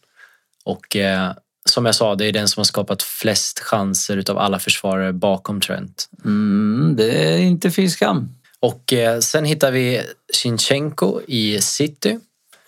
Och 0.65 0.97
eh, 0.97 1.33
som 1.65 1.87
jag 1.87 1.95
sa, 1.95 2.15
det 2.15 2.27
är 2.27 2.33
den 2.33 2.49
som 2.49 2.61
har 2.61 2.65
skapat 2.65 3.03
flest 3.03 3.59
chanser 3.61 4.17
utav 4.17 4.39
alla 4.39 4.59
försvarare 4.59 5.13
bakom 5.13 5.61
Trent. 5.61 6.09
Mm, 6.25 6.95
det 6.97 7.35
är 7.35 7.39
inte 7.39 7.71
fy 7.71 7.89
skam. 7.89 8.29
Och 8.61 8.93
eh, 8.93 9.19
sen 9.19 9.45
hittar 9.45 9.71
vi 9.71 10.03
Shinchenko 10.35 11.21
i 11.27 11.61
City. 11.61 12.19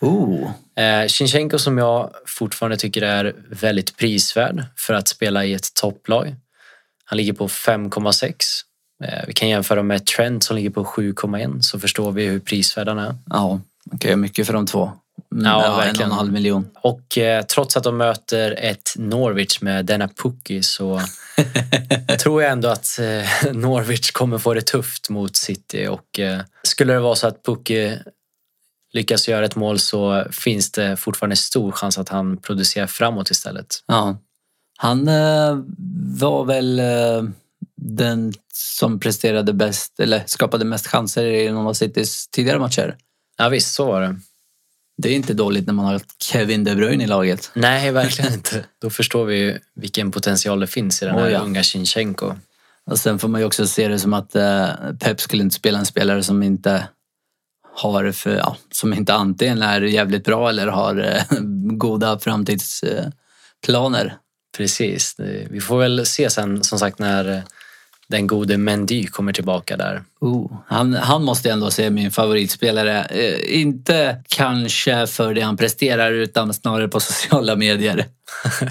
Oh. 0.00 0.50
Eh, 0.76 1.08
Shinchenko 1.08 1.58
som 1.58 1.78
jag 1.78 2.10
fortfarande 2.26 2.76
tycker 2.76 3.02
är 3.02 3.34
väldigt 3.50 3.96
prisvärd 3.96 4.64
för 4.76 4.94
att 4.94 5.08
spela 5.08 5.44
i 5.44 5.54
ett 5.54 5.74
topplag. 5.74 6.34
Han 7.04 7.16
ligger 7.16 7.32
på 7.32 7.48
5,6. 7.48 8.32
Eh, 9.04 9.24
vi 9.26 9.32
kan 9.32 9.48
jämföra 9.48 9.82
med 9.82 10.06
Trent 10.06 10.44
som 10.44 10.56
ligger 10.56 10.70
på 10.70 10.84
7,1 10.84 11.60
så 11.60 11.80
förstår 11.80 12.12
vi 12.12 12.26
hur 12.26 12.40
prisvärd 12.40 12.88
han 12.88 12.98
är. 12.98 13.14
Ja, 13.30 13.60
man 13.90 13.98
kan 13.98 14.08
göra 14.08 14.16
mycket 14.16 14.46
för 14.46 14.52
de 14.52 14.66
två. 14.66 14.92
Ja, 15.42 15.64
en 15.64 15.72
och 15.72 15.78
verkligen. 15.78 16.10
en 16.10 16.16
halv 16.16 16.32
miljon. 16.32 16.70
Och 16.74 17.18
eh, 17.18 17.44
trots 17.44 17.76
att 17.76 17.84
de 17.84 17.96
möter 17.96 18.50
ett 18.50 18.94
Norwich 18.96 19.60
med 19.60 19.86
denna 19.86 20.08
Pukki 20.08 20.62
så 20.62 21.00
tror 22.22 22.42
jag 22.42 22.52
ändå 22.52 22.68
att 22.68 22.98
eh, 22.98 23.52
Norwich 23.52 24.10
kommer 24.10 24.38
få 24.38 24.54
det 24.54 24.62
tufft 24.62 25.10
mot 25.10 25.36
City 25.36 25.86
och 25.86 26.18
eh, 26.18 26.40
skulle 26.62 26.92
det 26.92 27.00
vara 27.00 27.14
så 27.14 27.26
att 27.26 27.42
Pukki 27.42 27.98
lyckas 28.92 29.28
göra 29.28 29.44
ett 29.44 29.56
mål 29.56 29.78
så 29.78 30.24
finns 30.30 30.72
det 30.72 30.96
fortfarande 30.96 31.36
stor 31.36 31.72
chans 31.72 31.98
att 31.98 32.08
han 32.08 32.36
producerar 32.36 32.86
framåt 32.86 33.30
istället. 33.30 33.66
Ja. 33.86 34.18
Han 34.78 35.08
eh, 35.08 35.58
var 36.18 36.44
väl 36.44 36.78
eh, 36.78 37.22
den 37.76 38.32
som 38.52 39.00
presterade 39.00 39.52
bäst, 39.52 40.00
eller 40.00 40.22
skapade 40.26 40.64
mest 40.64 40.86
chanser 40.86 41.24
i 41.24 41.50
någon 41.50 41.66
av 41.66 41.72
Citys 41.72 42.28
tidigare 42.28 42.58
matcher. 42.58 42.96
Ja 43.38 43.48
visst, 43.48 43.74
så 43.74 43.86
var 43.86 44.00
det. 44.00 44.20
Det 44.96 45.08
är 45.08 45.14
inte 45.14 45.34
dåligt 45.34 45.66
när 45.66 45.74
man 45.74 45.84
har 45.84 46.00
Kevin 46.22 46.64
De 46.64 46.74
Bruyne 46.74 47.04
i 47.04 47.06
laget. 47.06 47.50
Nej, 47.54 47.90
verkligen 47.90 48.32
inte. 48.32 48.64
Då 48.80 48.90
förstår 48.90 49.24
vi 49.24 49.38
ju 49.38 49.58
vilken 49.76 50.10
potential 50.10 50.60
det 50.60 50.66
finns 50.66 51.02
i 51.02 51.06
den 51.06 51.14
här 51.14 51.26
Oh, 51.26 51.32
ja. 51.32 51.38
unga 51.38 51.62
Shinchenko. 51.62 52.34
Och 52.90 52.98
sen 52.98 53.18
får 53.18 53.28
man 53.28 53.40
ju 53.40 53.46
också 53.46 53.66
se 53.66 53.88
det 53.88 53.98
som 53.98 54.14
att 54.14 54.36
eh, 54.36 54.68
Pep 55.00 55.20
skulle 55.20 55.42
inte 55.42 55.54
spela 55.54 55.78
en 55.78 55.86
spelare 55.86 56.22
som 56.22 56.42
inte 56.42 56.88
har 57.74 58.12
för, 58.12 58.36
ja, 58.36 58.56
som 58.72 58.94
inte 58.94 59.14
antingen 59.14 59.62
är 59.62 59.80
jävligt 59.80 60.24
bra 60.24 60.48
eller 60.48 60.66
har 60.66 60.98
eh, 60.98 61.22
goda 61.76 62.18
framtidsplaner. 62.18 64.16
Precis. 64.56 65.14
Vi 65.50 65.60
får 65.60 65.78
väl 65.78 66.06
se 66.06 66.30
sen 66.30 66.64
som 66.64 66.78
sagt 66.78 66.98
när 66.98 67.44
den 68.08 68.26
gode 68.26 68.58
Mendy 68.58 69.06
kommer 69.06 69.32
tillbaka 69.32 69.76
där. 69.76 70.02
Oh, 70.20 70.52
han, 70.66 70.94
han 70.94 71.24
måste 71.24 71.50
ändå 71.50 71.70
se 71.70 71.90
min 71.90 72.10
favoritspelare. 72.10 73.04
Eh, 73.04 73.60
inte 73.60 74.16
kanske 74.28 75.06
för 75.06 75.34
det 75.34 75.40
han 75.40 75.56
presterar 75.56 76.12
utan 76.12 76.54
snarare 76.54 76.88
på 76.88 77.00
sociala 77.10 77.56
medier. 77.56 78.06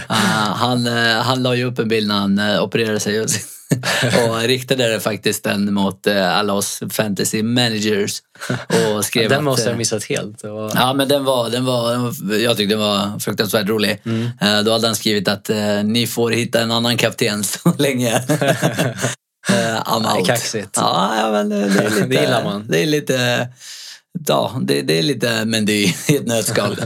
Ah, 0.08 0.54
han, 0.56 0.88
eh, 0.88 1.22
han 1.22 1.44
la 1.44 1.56
ju 1.56 1.64
upp 1.64 1.80
en 1.80 1.88
bild 1.88 2.08
när 2.08 2.16
han 2.16 2.40
eh, 2.40 2.64
opererade 2.64 3.00
sig 3.00 3.22
och, 3.22 3.28
och 4.30 4.42
riktade 4.42 4.92
det 4.92 5.00
faktiskt 5.00 5.44
den 5.44 5.74
mot 5.74 6.08
eh, 6.08 6.38
alla 6.38 6.54
oss 6.54 6.84
fantasy 6.90 7.44
managers. 7.44 8.22
Och 8.96 9.06
skrev 9.06 9.30
Den 9.30 9.38
att, 9.38 9.44
måste 9.44 9.62
jag 9.62 9.68
eh, 9.68 9.74
ha 9.74 9.78
missat 9.78 10.04
helt. 10.04 10.44
Var... 10.44 10.72
Ja, 10.76 10.94
men 10.94 11.08
den 11.08 11.24
var, 11.24 11.50
den 11.50 11.66
var, 11.66 12.14
jag 12.38 12.58
tyckte 12.58 12.74
den 12.76 12.80
var 12.80 13.20
fruktansvärt 13.20 13.68
rolig. 13.70 14.02
Mm. 14.06 14.30
Eh, 14.42 14.60
Då 14.64 14.72
hade 14.72 14.88
han 14.88 14.96
skrivit 14.96 15.28
att 15.28 15.50
eh, 15.50 15.84
ni 15.84 16.08
får 16.08 16.32
hitta 16.32 16.62
en 16.62 16.72
annan 16.72 16.98
kapten 16.98 17.44
så 17.44 17.74
länge. 17.78 18.22
Eh, 19.50 19.82
I'm 19.86 20.18
out. 20.18 20.28
kaxigt. 20.28 20.70
Ja, 20.76 21.14
ja, 21.18 21.32
men 21.32 21.50
det, 21.50 21.70
det 21.70 21.80
är 21.80 21.90
lite... 21.96 22.06
Det 22.08 22.16
gillar 22.22 22.44
man. 22.44 22.66
Det 22.70 22.80
är 22.84 22.86
lite... 22.86 23.48
Ja, 24.28 24.60
det, 24.62 24.82
det 24.82 25.00
är 25.00 25.04
lite 25.04 25.46
Mendy 25.46 25.74
i 26.08 26.16
ett 26.18 26.28
nötskal. 26.28 26.78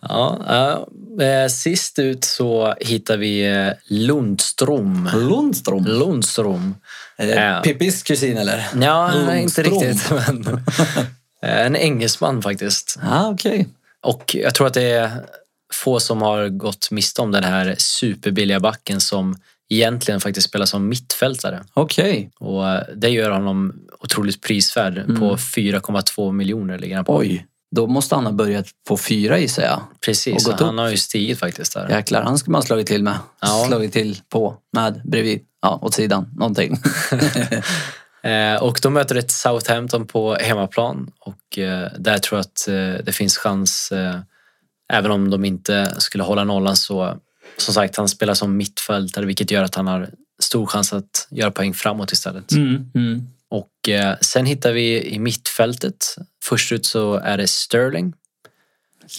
Ja. 0.00 0.38
Eh, 1.20 1.48
Sist 1.48 1.98
ut 1.98 2.24
så 2.24 2.74
hittar 2.80 3.16
vi 3.16 3.46
eh, 3.52 3.68
Lundström. 3.86 5.10
Lundström. 5.14 5.84
Lundström. 5.84 6.74
Är 7.16 7.26
det 7.26 7.34
Ja. 7.34 7.60
Pippis 7.64 8.02
kusin 8.02 8.36
eller? 8.38 8.68
Ja, 8.80 9.12
nej, 9.26 9.42
inte 9.42 9.62
Lundström. 9.62 10.18
riktigt. 10.18 10.50
Men, 10.50 10.64
eh, 11.42 11.66
en 11.66 11.76
engelsman 11.76 12.42
faktiskt. 12.42 12.98
Ja, 13.02 13.30
okej. 13.30 13.68
Och 14.02 14.34
jag 14.38 14.54
tror 14.54 14.66
att 14.66 14.74
det 14.74 14.82
är 14.90 15.10
få 15.72 16.00
som 16.00 16.22
har 16.22 16.48
gått 16.48 16.90
miste 16.90 17.22
om 17.22 17.30
den 17.32 17.44
här 17.44 17.74
superbilliga 17.78 18.60
backen 18.60 19.00
som 19.00 19.36
egentligen 19.74 20.20
faktiskt 20.20 20.48
spelar 20.48 20.66
som 20.66 20.88
mittfältare. 20.88 21.64
Okej. 21.74 22.30
Och 22.38 22.68
eh, 22.68 22.82
det 22.96 23.08
gör 23.08 23.30
honom 23.30 23.74
otroligt 24.00 24.42
prisvärd. 24.42 25.06
På 25.06 25.36
4,2 25.36 26.32
miljoner 26.32 26.78
ligger 26.78 26.96
han 26.96 27.04
på. 27.04 27.16
Oj. 27.16 27.46
Då 27.70 27.86
måste 27.86 28.14
han 28.14 28.26
ha 28.26 28.32
börjat 28.32 28.66
på 28.88 28.96
fyra 28.96 29.38
gissar 29.38 29.62
jag. 29.62 29.80
Precis, 30.04 30.46
Och 30.46 30.52
gått 30.52 30.60
han 30.60 30.74
upp. 30.74 30.80
har 30.80 30.88
ju 30.88 30.96
stigit 30.96 31.38
faktiskt 31.38 31.74
där. 31.74 31.88
Jäklar, 31.90 32.22
han 32.22 32.38
skulle 32.38 32.52
man 32.52 32.62
slagit 32.62 32.86
till 32.86 33.02
med. 33.02 33.18
Ja. 33.40 33.64
Slagit 33.68 33.92
till 33.92 34.20
på, 34.28 34.56
med, 34.72 35.02
bredvid, 35.04 35.40
ja, 35.62 35.78
åt 35.82 35.94
sidan, 35.94 36.28
någonting. 36.36 36.76
Eh, 38.24 38.62
och 38.62 38.78
de 38.82 38.92
möter 38.92 39.16
ett 39.16 39.30
Southampton 39.30 40.06
på 40.06 40.34
hemmaplan 40.34 41.10
och 41.20 41.58
eh, 41.58 41.88
där 41.98 42.18
tror 42.18 42.38
jag 42.38 42.40
att 42.40 43.04
det 43.04 43.12
finns 43.12 43.36
chans, 43.36 43.92
även 44.92 45.10
om 45.10 45.30
de 45.30 45.44
inte 45.44 45.94
skulle 45.98 46.24
hålla 46.24 46.44
nollan 46.44 46.76
så 46.76 47.16
som 47.56 47.74
sagt, 47.74 47.96
han 47.96 48.08
spelar 48.08 48.34
som 48.34 48.56
mittfältare 48.56 49.26
vilket 49.26 49.50
gör 49.50 49.62
att 49.62 49.74
han 49.74 49.86
har 49.86 50.10
stor 50.42 50.66
chans 50.66 50.92
att 50.92 51.28
göra 51.30 51.50
poäng 51.50 51.74
framåt 51.74 52.12
istället. 52.12 52.52
Mm, 52.52 52.90
mm. 52.94 53.28
Och 53.48 53.88
eh, 53.88 54.16
sen 54.20 54.46
hittar 54.46 54.72
vi 54.72 55.14
i 55.14 55.18
mittfältet, 55.18 56.16
först 56.44 56.72
ut 56.72 56.86
så 56.86 57.14
är 57.14 57.38
det 57.38 57.46
Sterling. 57.46 58.14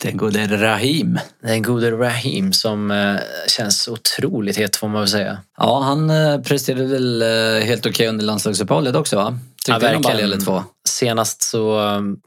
Den 0.01 0.17
gode 0.17 0.47
Rahim. 0.47 1.19
Den 1.41 1.61
gode 1.61 1.91
Raheem 1.91 2.53
som 2.53 2.91
eh, 2.91 3.15
känns 3.47 3.87
otroligt 3.87 4.57
het 4.57 4.75
får 4.75 4.87
man 4.87 5.01
väl 5.01 5.09
säga. 5.09 5.37
Ja, 5.57 5.79
han 5.79 6.09
eh, 6.09 6.41
presterade 6.41 6.85
väl 6.85 7.21
eh, 7.21 7.65
helt 7.65 7.85
okej 7.85 8.07
under 8.07 8.25
landslagsuppehållet 8.25 8.95
också 8.95 9.15
va? 9.15 9.39
Tryckte 9.65 9.87
in 9.87 9.95
en 9.95 10.01
balja 10.01 10.23
eller 10.23 10.39
två. 10.39 10.63
Senast 10.89 11.43
så 11.43 11.81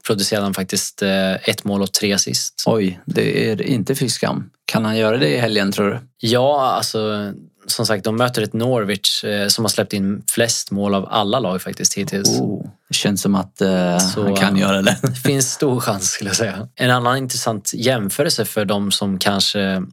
producerade 0.07 0.45
han 0.45 0.53
faktiskt 0.53 1.01
ett 1.41 1.63
mål 1.63 1.81
och 1.81 1.91
tre 1.91 2.13
assist. 2.13 2.63
Oj, 2.65 2.99
det 3.05 3.49
är 3.49 3.61
inte 3.61 3.95
fy 3.95 4.09
skam. 4.09 4.49
Kan 4.65 4.85
han 4.85 4.97
göra 4.97 5.17
det 5.17 5.29
i 5.29 5.37
helgen 5.37 5.71
tror 5.71 5.89
du? 5.89 5.99
Ja, 6.19 6.71
alltså 6.71 7.33
som 7.67 7.85
sagt, 7.85 8.03
de 8.03 8.15
möter 8.15 8.41
ett 8.41 8.53
Norwich 8.53 9.23
eh, 9.23 9.47
som 9.47 9.65
har 9.65 9.69
släppt 9.69 9.93
in 9.93 10.23
flest 10.31 10.71
mål 10.71 10.95
av 10.95 11.07
alla 11.09 11.39
lag 11.39 11.61
faktiskt 11.61 11.93
hittills. 11.93 12.39
Oh, 12.39 12.69
det 12.87 12.93
känns 12.95 13.21
som 13.21 13.35
att 13.35 13.61
eh, 13.61 13.97
Så, 13.97 14.23
han 14.23 14.35
kan 14.35 14.55
eh, 14.55 14.61
göra 14.61 14.81
det. 14.81 14.97
Det 15.01 15.15
finns 15.15 15.51
stor 15.51 15.79
chans 15.79 16.11
skulle 16.11 16.29
jag 16.29 16.37
säga. 16.37 16.67
En 16.75 16.91
annan 16.91 17.17
intressant 17.17 17.71
jämförelse 17.73 18.45
för 18.45 18.65
de 18.65 18.91
som 18.91 19.19
kanske 19.19 19.83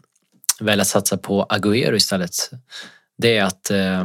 väljer 0.61 0.83
att 0.83 0.89
satsa 0.89 1.17
på 1.17 1.47
Agüero 1.49 1.95
istället. 1.95 2.51
Det 3.19 3.37
är 3.37 3.45
att 3.45 3.71
eh, 3.71 4.05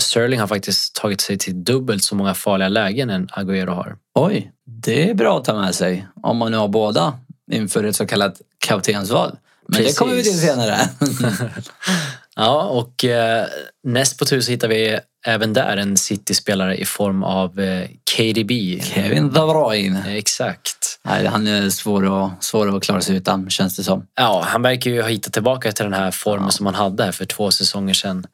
Sterling 0.00 0.40
har 0.40 0.46
faktiskt 0.46 0.94
tagit 0.94 1.20
sig 1.20 1.38
till 1.38 1.64
dubbelt 1.64 2.04
så 2.04 2.14
många 2.14 2.34
farliga 2.34 2.68
lägen 2.68 3.10
än 3.10 3.26
Agüero 3.26 3.74
har. 3.74 3.96
Oj, 4.14 4.52
det 4.66 5.10
är 5.10 5.14
bra 5.14 5.38
att 5.38 5.44
ta 5.44 5.60
med 5.60 5.74
sig. 5.74 6.08
Om 6.22 6.36
man 6.36 6.52
nu 6.52 6.58
har 6.58 6.68
båda 6.68 7.18
inför 7.52 7.84
ett 7.84 7.96
så 7.96 8.06
kallat 8.06 8.40
kaptensval. 8.58 9.36
Men 9.68 9.82
det 9.82 9.98
kommer 9.98 10.14
vi 10.14 10.22
till 10.22 10.32
Precis. 10.32 10.48
senare. 10.48 10.78
Ja, 12.40 12.62
och 12.62 13.04
eh, 13.04 13.46
näst 13.84 14.18
på 14.18 14.24
tur 14.24 14.40
så 14.40 14.50
hittar 14.50 14.68
vi 14.68 14.98
även 15.26 15.52
där 15.52 15.76
en 15.76 15.96
City-spelare 15.96 16.76
i 16.76 16.84
form 16.84 17.22
av 17.22 17.60
eh, 17.60 17.88
KDB. 18.16 18.82
Kevin 18.82 19.32
De 19.32 19.48
Bruyne. 19.48 20.16
Exakt. 20.16 21.00
Nej, 21.04 21.26
han 21.26 21.46
är 21.46 21.70
svår 21.70 22.24
att, 22.24 22.44
svår 22.44 22.76
att 22.76 22.82
klara 22.82 23.00
sig 23.00 23.16
utan, 23.16 23.50
känns 23.50 23.76
det 23.76 23.84
som. 23.84 24.06
Ja, 24.14 24.44
han 24.46 24.62
verkar 24.62 24.90
ju 24.90 25.02
ha 25.02 25.08
hittat 25.08 25.32
tillbaka 25.32 25.72
till 25.72 25.84
den 25.84 25.94
här 25.94 26.10
formen 26.10 26.52
som 26.52 26.66
han 26.66 26.74
hade 26.74 27.12
för 27.12 27.24
två 27.24 27.50
säsonger 27.50 27.94
sedan. 27.94 28.26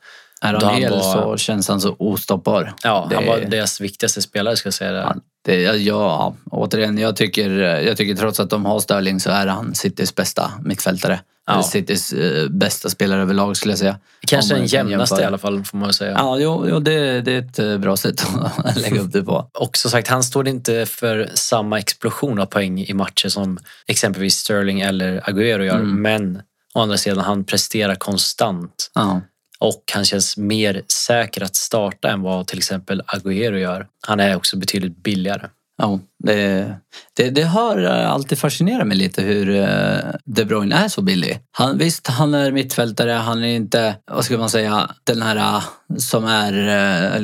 Är 0.44 0.52
han 0.52 0.62
han 0.62 0.74
hel 0.74 0.90
var- 0.90 1.00
så 1.12 1.36
känns 1.36 1.68
han 1.68 1.80
så 1.80 1.96
ostoppbar. 1.98 2.74
Ja, 2.82 3.06
Det- 3.10 3.14
han 3.16 3.26
var 3.26 3.38
deras 3.40 3.80
viktigaste 3.80 4.22
spelare 4.22 4.56
ska 4.56 4.66
jag 4.66 4.74
säga. 4.74 4.92
Där. 4.92 5.00
Ja, 5.02 5.14
det, 5.44 5.60
ja, 5.62 6.36
återigen, 6.50 6.98
jag 6.98 7.16
tycker, 7.16 7.50
jag 7.60 7.96
tycker 7.96 8.14
trots 8.14 8.40
att 8.40 8.50
de 8.50 8.64
har 8.64 8.80
Sterling 8.80 9.20
så 9.20 9.30
är 9.30 9.46
han 9.46 9.74
Citys 9.74 10.14
bästa 10.14 10.50
mittfältare. 10.64 11.20
Ja. 11.46 11.62
Citys 11.62 12.12
eh, 12.12 12.48
bästa 12.48 12.88
spelare 12.88 13.22
överlag 13.22 13.56
skulle 13.56 13.72
jag 13.72 13.78
säga. 13.78 13.98
Kanske 14.26 14.54
den 14.54 14.66
jämnaste 14.66 15.20
i 15.22 15.24
alla 15.24 15.38
fall 15.38 15.64
får 15.64 15.78
man 15.78 15.92
säga. 15.92 16.12
Ja, 16.18 16.38
jo, 16.38 16.66
jo 16.68 16.78
det, 16.80 17.20
det 17.20 17.32
är 17.32 17.38
ett 17.38 17.58
eh, 17.58 17.78
bra 17.78 17.96
sätt 17.96 18.26
att 18.64 18.76
lägga 18.76 19.00
upp 19.00 19.12
det 19.12 19.22
på. 19.22 19.50
Och 19.58 19.76
som 19.76 19.90
sagt, 19.90 20.08
han 20.08 20.22
står 20.24 20.48
inte 20.48 20.86
för 20.86 21.30
samma 21.34 21.78
explosion 21.78 22.38
av 22.40 22.46
poäng 22.46 22.80
i 22.80 22.94
matcher 22.94 23.28
som 23.28 23.58
exempelvis 23.86 24.34
Sterling 24.36 24.80
eller 24.80 25.20
Agüero 25.20 25.62
gör. 25.62 25.74
Mm. 25.76 26.02
Men 26.02 26.42
å 26.74 26.80
andra 26.80 26.96
sidan, 26.96 27.18
han 27.24 27.44
presterar 27.44 27.94
konstant. 27.94 28.90
Ja. 28.94 29.20
Och 29.58 29.82
han 29.94 30.04
känns 30.04 30.36
mer 30.36 30.82
säker 30.88 31.42
att 31.42 31.56
starta 31.56 32.08
än 32.08 32.22
vad 32.22 32.46
till 32.46 32.58
exempel 32.58 33.02
Agüero 33.06 33.56
gör. 33.58 33.86
Han 34.06 34.20
är 34.20 34.36
också 34.36 34.56
betydligt 34.56 34.96
billigare. 35.02 35.48
Ja, 35.76 36.00
det, 36.24 36.74
det, 37.16 37.30
det 37.30 37.42
har 37.42 37.84
eh, 37.84 38.10
alltid 38.10 38.38
fascinerat 38.38 38.86
mig 38.86 38.96
lite 38.96 39.22
hur 39.22 39.56
eh, 39.56 39.98
De 40.24 40.44
Bruyne 40.44 40.74
är 40.74 40.88
så 40.88 41.02
billig. 41.02 41.40
Han, 41.52 41.78
visst, 41.78 42.06
han 42.06 42.34
är 42.34 42.50
mittfältare. 42.52 43.10
Han 43.10 43.44
är 43.44 43.56
inte, 43.56 43.96
vad 44.06 44.24
ska 44.24 44.38
man 44.38 44.50
säga, 44.50 44.90
den 45.04 45.22
här 45.22 45.36
eh, 45.36 45.62
som 45.98 46.24
är... 46.24 46.52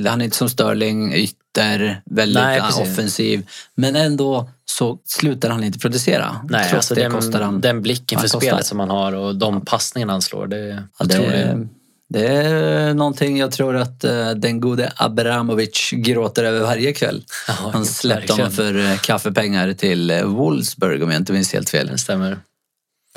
Han 0.08 0.20
är 0.20 0.25
inte 0.25 0.37
som 0.37 0.49
Sterling, 0.49 1.14
ytter, 1.14 2.02
väldigt 2.04 2.42
Nej, 2.42 2.60
offensiv. 2.60 3.49
Men 3.75 3.96
ändå 3.96 4.50
så 4.64 4.99
slutar 5.04 5.50
han 5.50 5.64
inte 5.64 5.78
producera. 5.78 6.37
Nej, 6.49 6.60
Trots 6.62 6.75
alltså 6.75 6.94
det 6.94 7.00
den, 7.02 7.12
kostar 7.12 7.40
han. 7.40 7.60
den 7.60 7.82
blicken 7.82 8.18
han 8.18 8.28
för 8.28 8.37
kostar. 8.37 8.50
spelet 8.50 8.66
som 8.66 8.80
han 8.80 8.90
har 8.90 9.12
och 9.12 9.37
de 9.37 9.64
passningarna 9.64 10.12
han 10.12 10.22
slår. 10.22 10.46
Det 10.46 10.56
är 10.58 10.82
Ja, 10.99 11.04
otroligt. 11.04 11.70
Det, 12.10 12.26
är 12.28 12.94
någonting 12.94 13.38
jag 13.38 13.52
tror 13.52 13.76
att 13.76 14.04
eh, 14.04 14.30
den 14.30 14.60
gode 14.60 14.92
Abramovic 14.96 15.90
gråter 15.92 16.44
över 16.44 16.60
varje 16.60 16.92
kväll. 16.92 17.24
Ja, 17.48 17.54
Han 17.72 17.84
släppte 17.86 18.32
honom 18.32 18.50
för 18.50 18.78
eh, 18.90 18.96
kaffepengar 18.98 19.72
till 19.72 20.10
eh, 20.10 20.22
Wolfsburg 20.24 21.02
om 21.02 21.10
jag 21.10 21.20
inte 21.20 21.32
minns 21.32 21.52
helt 21.52 21.70
fel. 21.70 21.86
Det 21.86 21.98
stämmer. 21.98 22.38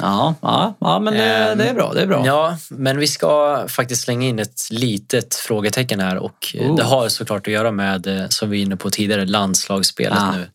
Ja, 0.02 0.36
ja, 0.42 0.74
ja 0.80 1.00
men 1.00 1.14
det, 1.14 1.24
Ehm, 1.24 1.58
det 1.58 1.64
är 1.70 1.74
bra. 1.74 1.94
Det 1.94 2.02
är 2.02 2.08
bra. 2.08 2.26
Ja, 2.26 2.58
men 2.70 2.98
vi 2.98 3.08
ska 3.08 3.64
faktiskt 3.68 4.02
slänga 4.04 4.28
in 4.28 4.40
ett 4.40 4.62
litet 4.72 5.36
frågetecken 5.36 6.00
här 6.00 6.18
och 6.18 6.56
Oh. 6.60 6.76
det 6.76 6.84
har 6.84 7.10
såklart 7.10 7.48
att 7.48 7.54
göra 7.54 7.72
med, 7.72 8.28
som 8.30 8.50
vi 8.50 8.58
var 8.58 8.66
inne 8.66 8.76
på 8.78 8.90
tidigare, 8.90 9.26
landslagsspelet 9.26 10.20
Ah. 10.20 10.32
nu. 10.32 10.48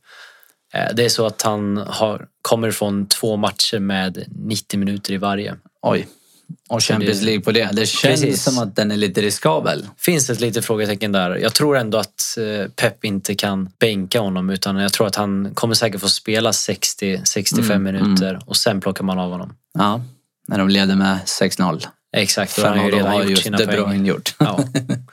Det 0.95 1.05
är 1.05 1.09
så 1.09 1.27
att 1.27 1.43
han 1.43 1.77
har, 1.77 2.27
kommer 2.43 2.71
från 2.71 3.07
två 3.07 3.37
matcher 3.37 3.79
med 3.79 4.25
90 4.29 4.79
minuter 4.79 5.13
i 5.13 5.17
varje. 5.17 5.55
Oj. 5.83 6.07
Och 6.69 6.83
Champions 6.85 7.23
League 7.23 7.41
på 7.43 7.53
det. 7.53 7.69
Det 7.73 7.87
känns 7.87 8.21
Precis. 8.23 8.43
som 8.43 8.59
att 8.59 8.77
den 8.77 8.91
är 8.91 8.97
lite 8.97 9.21
riskabel. 9.23 9.87
Finns 9.99 10.31
ett 10.31 10.41
litet 10.41 10.65
frågetecken 10.65 11.13
där. 11.13 11.37
Jag 11.37 11.55
tror 11.55 11.77
ändå 11.77 11.99
att 11.99 12.39
eh, 12.39 12.71
Pep 12.71 13.05
inte 13.05 13.35
kan 13.35 13.71
bänka 13.81 14.21
honom 14.21 14.51
utan 14.51 14.77
jag 14.77 14.93
tror 14.93 15.07
att 15.07 15.17
han 15.17 15.55
kommer 15.55 15.75
säkert 15.75 16.01
få 16.01 16.09
spela 16.09 16.51
60-65 16.51 17.71
Mm, 17.73 17.83
minuter 17.83 18.41
och 18.47 18.57
sen 18.57 18.81
plockar 18.81 19.05
man 19.05 19.19
av 19.19 19.31
honom. 19.31 19.53
Ja, 19.79 20.03
när 20.49 20.59
de 20.59 20.69
leder 20.69 20.97
med 20.97 21.19
6-0. 21.27 21.87
Exakt, 22.17 22.57
har 22.57 22.63
Fem 22.65 22.73
han 22.73 22.79
av 22.81 22.85
ju 22.87 22.91
dem 22.91 23.07
har 23.07 23.13
redan 23.19 23.31
gjort 23.31 23.39
sina 23.43 23.59
poäng. 23.59 24.07
Gjort. 24.07 24.35
Ja, 24.39 24.59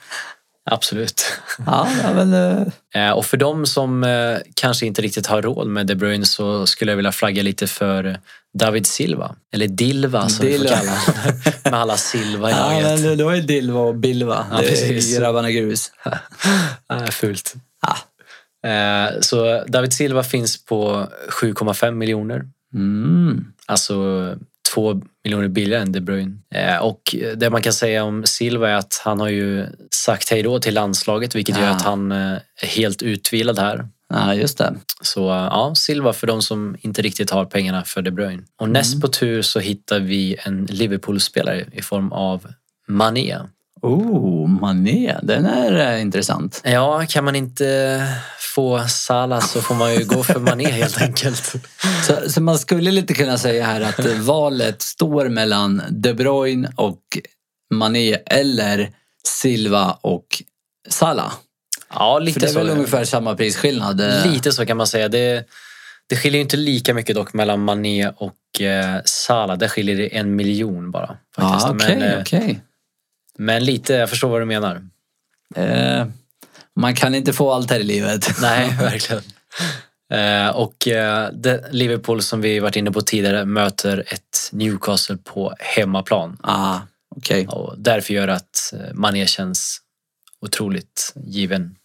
absolut. 0.70 1.22
Ja, 1.66 1.88
men, 2.14 2.34
eh, 2.34 2.66
Eh, 2.94 3.10
Och 3.10 3.26
för 3.26 3.36
de 3.36 3.66
som 3.66 4.04
kanske 4.54 4.86
inte 4.86 5.02
riktigt 5.02 5.26
har 5.26 5.42
råd 5.42 5.66
med 5.66 5.86
De 5.86 5.94
Bruyne 5.94 6.26
så 6.26 6.66
skulle 6.66 6.92
jag 6.92 6.96
vilja 6.96 7.12
flagga 7.12 7.42
lite 7.42 7.66
för 7.66 8.18
David 8.58 8.86
Silva. 8.86 9.36
Eller 9.54 9.66
Dilva 9.68 10.28
som 10.28 10.46
vi 10.46 10.52
får 10.58 10.64
Dilva. 10.64 10.76
kalla 10.76 10.90
honom. 10.90 11.40
Med 11.64 11.74
alla 11.74 11.96
Silva 11.96 12.50
i 12.50 12.52
ja, 12.52 12.58
laget. 12.80 13.00
men 13.04 13.18
då 13.18 13.28
är 13.30 13.40
Dilva 13.40 13.80
och 13.80 13.94
Bilva. 13.94 14.46
Ja, 14.50 14.56
det 14.58 14.64
är 14.66 14.68
precis. 14.70 15.18
grabbarna 15.18 15.50
grus. 15.50 15.92
Äh, 16.92 17.04
fult. 17.10 17.54
Ja. 17.82 17.96
Eh, 18.70 19.10
Så 19.20 19.64
David 19.68 19.92
Silva 19.92 20.22
finns 20.22 20.64
på 20.64 21.08
7,5 21.42 21.90
miljoner. 21.90 22.44
Mm. 22.74 23.44
Alltså 23.66 23.94
två 24.74 25.00
miljoner 25.24 25.48
billigare 25.48 25.82
än 25.82 25.92
De 25.92 26.00
Bruyne. 26.00 26.36
Eh, 26.54 26.76
Och 26.76 27.16
det 27.36 27.50
man 27.50 27.62
kan 27.62 27.72
säga 27.72 28.04
om 28.04 28.22
Silva 28.26 28.70
är 28.70 28.74
att 28.74 29.00
han 29.04 29.20
har 29.20 29.28
ju 29.28 29.66
sagt 29.90 30.30
hej 30.30 30.42
då 30.42 30.58
till 30.58 30.74
landslaget 30.74 31.34
vilket 31.34 31.58
gör 31.58 31.64
Ja. 31.66 31.70
att 31.70 31.82
han 31.82 32.12
eh, 32.12 32.32
är 32.62 32.66
helt 32.66 33.02
utvilad 33.02 33.58
här. 33.58 33.88
Ja, 34.08 34.34
just 34.34 34.58
det. 34.58 34.74
Så 35.00 35.20
ja, 35.20 35.74
Silva 35.76 36.12
för 36.12 36.26
de 36.26 36.42
som 36.42 36.76
inte 36.80 37.02
riktigt 37.02 37.30
har 37.30 37.44
pengarna 37.44 37.84
för 37.84 38.02
De 38.02 38.10
Bruyne. 38.10 38.42
Och 38.60 38.68
näst 38.68 39.00
på 39.00 39.08
tur 39.08 39.42
så 39.42 39.60
hittar 39.60 40.00
vi 40.00 40.36
en 40.44 40.66
Liverpool-spelare 40.66 41.66
i 41.72 41.82
form 41.82 42.12
av 42.12 42.46
Mané. 42.88 43.38
Oh, 43.82 44.48
Mané. 44.48 45.16
Den 45.22 45.46
är 45.46 45.94
eh, 45.94 46.00
intressant. 46.00 46.60
Ja, 46.64 47.06
kan 47.08 47.24
man 47.24 47.36
inte 47.36 48.02
få 48.54 48.84
Salah 48.88 49.40
så 49.40 49.60
får 49.60 49.74
man 49.74 49.94
ju 49.94 50.04
gå 50.04 50.22
för 50.22 50.40
Mané 50.40 50.68
helt 50.70 51.02
enkelt. 51.02 51.54
Så, 52.06 52.30
så 52.30 52.42
man 52.42 52.58
skulle 52.58 52.90
lite 52.90 53.14
kunna 53.14 53.38
säga 53.38 53.66
här 53.66 53.80
att 53.80 54.18
valet 54.18 54.82
står 54.82 55.28
mellan 55.28 55.82
De 55.90 56.14
Bruyne 56.14 56.72
och 56.76 57.02
Mané 57.74 58.14
eller 58.14 58.90
Silva 59.26 59.98
och 60.00 60.26
Salah. 60.88 61.32
Ja, 61.98 62.14
För 62.18 62.24
lite 62.24 62.40
det 62.40 62.46
är 62.46 62.50
så. 62.50 62.58
väl 62.58 62.70
ungefär 62.70 63.04
samma 63.04 63.34
prisskillnad. 63.36 64.00
eh. 64.00 64.32
Lite 64.32 64.52
så 64.52 64.66
kan 64.66 64.76
man 64.76 64.86
säga. 64.86 65.08
Det, 65.08 65.44
det 66.06 66.16
skiljer 66.16 66.40
inte 66.40 66.56
lika 66.56 66.94
mycket 66.94 67.14
dock 67.16 67.32
mellan 67.32 67.60
Mané 67.64 68.08
och 68.16 68.60
eh, 68.60 69.00
Salah. 69.04 69.58
Där 69.58 69.68
skiljer 69.68 69.96
det 69.96 70.16
en 70.16 70.36
miljon 70.36 70.90
bara. 70.90 71.06
Faktiskt. 71.36 71.66
Ja, 71.66 71.70
okej, 71.74 71.96
men, 71.98 72.02
eh, 72.12 72.20
okej. 72.20 72.60
men 73.38 73.64
lite, 73.64 73.92
jag 73.94 74.10
förstår 74.10 74.28
vad 74.28 74.40
du 74.40 74.44
menar. 74.44 74.82
Eh, 75.56 76.06
man 76.76 76.94
kan 76.94 77.14
inte 77.14 77.32
få 77.32 77.52
allt 77.52 77.70
här 77.70 77.80
i 77.80 77.84
livet. 77.84 78.28
Nej, 78.40 78.76
verkligen. 78.80 79.22
Eh, 80.12 80.48
och 80.48 80.88
eh, 80.88 81.30
Liverpool 81.70 82.22
som 82.22 82.40
vi 82.40 82.58
varit 82.60 82.76
inne 82.76 82.90
på 82.90 83.00
tidigare 83.00 83.44
möter 83.44 84.04
ett 84.08 84.48
Newcastle 84.52 85.16
på 85.16 85.54
hemmaplan. 85.58 86.36
ah, 86.42 86.78
okej. 87.16 87.46
Och 87.46 87.74
därför 87.78 88.14
gör 88.14 88.28
att 88.28 88.72
eh, 88.72 88.94
Mané 88.94 89.26
känns 89.26 89.78
otroligt 90.40 91.12
given. 91.16 91.76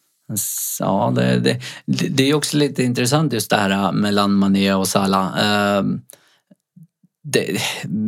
Ja, 0.79 1.13
det, 1.15 1.39
det, 1.39 2.07
det 2.07 2.29
är 2.29 2.33
också 2.33 2.57
lite 2.57 2.83
intressant 2.83 3.33
just 3.33 3.49
det 3.49 3.55
här 3.55 3.69
äh, 3.69 3.91
mellan 3.91 4.33
Mané 4.33 4.73
och 4.73 4.87
Salah. 4.87 5.25
Eh, 5.77 5.83
det, 7.23 7.61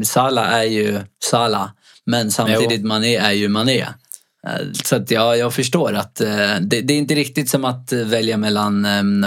Salah 0.03 0.53
är 0.53 0.63
ju 0.63 0.99
Salah, 1.23 1.69
men 2.05 2.31
samtidigt 2.31 2.83
Mané 2.83 3.15
är 3.15 3.31
ju 3.31 3.47
Mané. 3.47 3.81
Eh, 4.47 4.71
Så 4.83 4.95
att 4.95 5.11
ja, 5.11 5.35
jag 5.35 5.53
förstår 5.53 5.93
att 5.93 6.21
eh, 6.21 6.55
det, 6.61 6.81
det 6.81 6.93
är 6.93 6.97
inte 6.97 7.15
riktigt 7.15 7.49
som 7.49 7.65
att 7.65 7.91
välja 7.91 8.37
mellan 8.37 8.85
en 8.85 9.25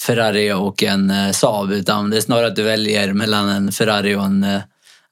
Ferrari 0.00 0.52
och 0.52 0.82
en 0.82 1.34
Saab 1.34 1.72
utan 1.72 2.10
det 2.10 2.16
är 2.16 2.20
snarare 2.20 2.46
att 2.46 2.56
du 2.56 2.62
väljer 2.62 3.12
mellan 3.12 3.48
en 3.48 3.72
Ferrari 3.72 4.14
och 4.14 4.24
en, 4.24 4.60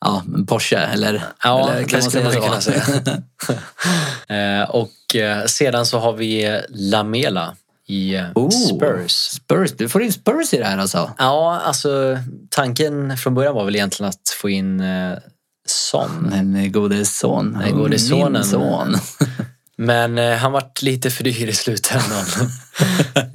ja, 0.04 0.22
Porsche. 0.48 0.76
Eller, 0.78 1.22
Ja, 1.44 1.70
eller 1.72 2.00
skulle 2.00 2.24
man 2.24 2.32
så? 2.32 2.40
kunna 2.40 2.60
säga. 2.60 2.82
Eh, 4.28 4.70
och 4.70 5.16
eh, 5.16 5.44
sedan 5.46 5.86
så 5.86 5.98
har 5.98 6.12
vi 6.12 6.60
Lamela 6.68 7.56
i 7.88 8.16
Oh. 8.34 8.50
Spurs. 8.50 9.12
Spurs, 9.12 9.72
du 9.72 9.88
får 9.88 10.02
in 10.02 10.12
Spurs 10.12 10.52
i 10.54 10.58
det 10.58 10.64
här 10.64 10.78
alltså? 10.78 11.10
Ja, 11.18 11.60
alltså 11.64 12.18
tanken 12.50 13.16
från 13.16 13.34
början 13.34 13.54
var 13.54 13.64
väl 13.64 13.74
egentligen 13.76 14.08
att 14.10 14.28
få 14.40 14.48
in 14.50 14.80
eh, 14.80 15.12
Son. 15.68 16.28
Den 16.30 16.72
gode 16.72 17.04
son. 17.04 17.58
Den 17.62 17.72
gode 17.76 17.88
Min 17.90 17.98
sonen. 17.98 18.44
son. 18.44 18.94
Men 19.78 20.18
eh, 20.18 20.36
han 20.36 20.52
vart 20.52 20.82
lite 20.82 21.10
för 21.10 21.24
dyr 21.24 21.48
i 21.48 21.52
slutändan. 21.52 22.24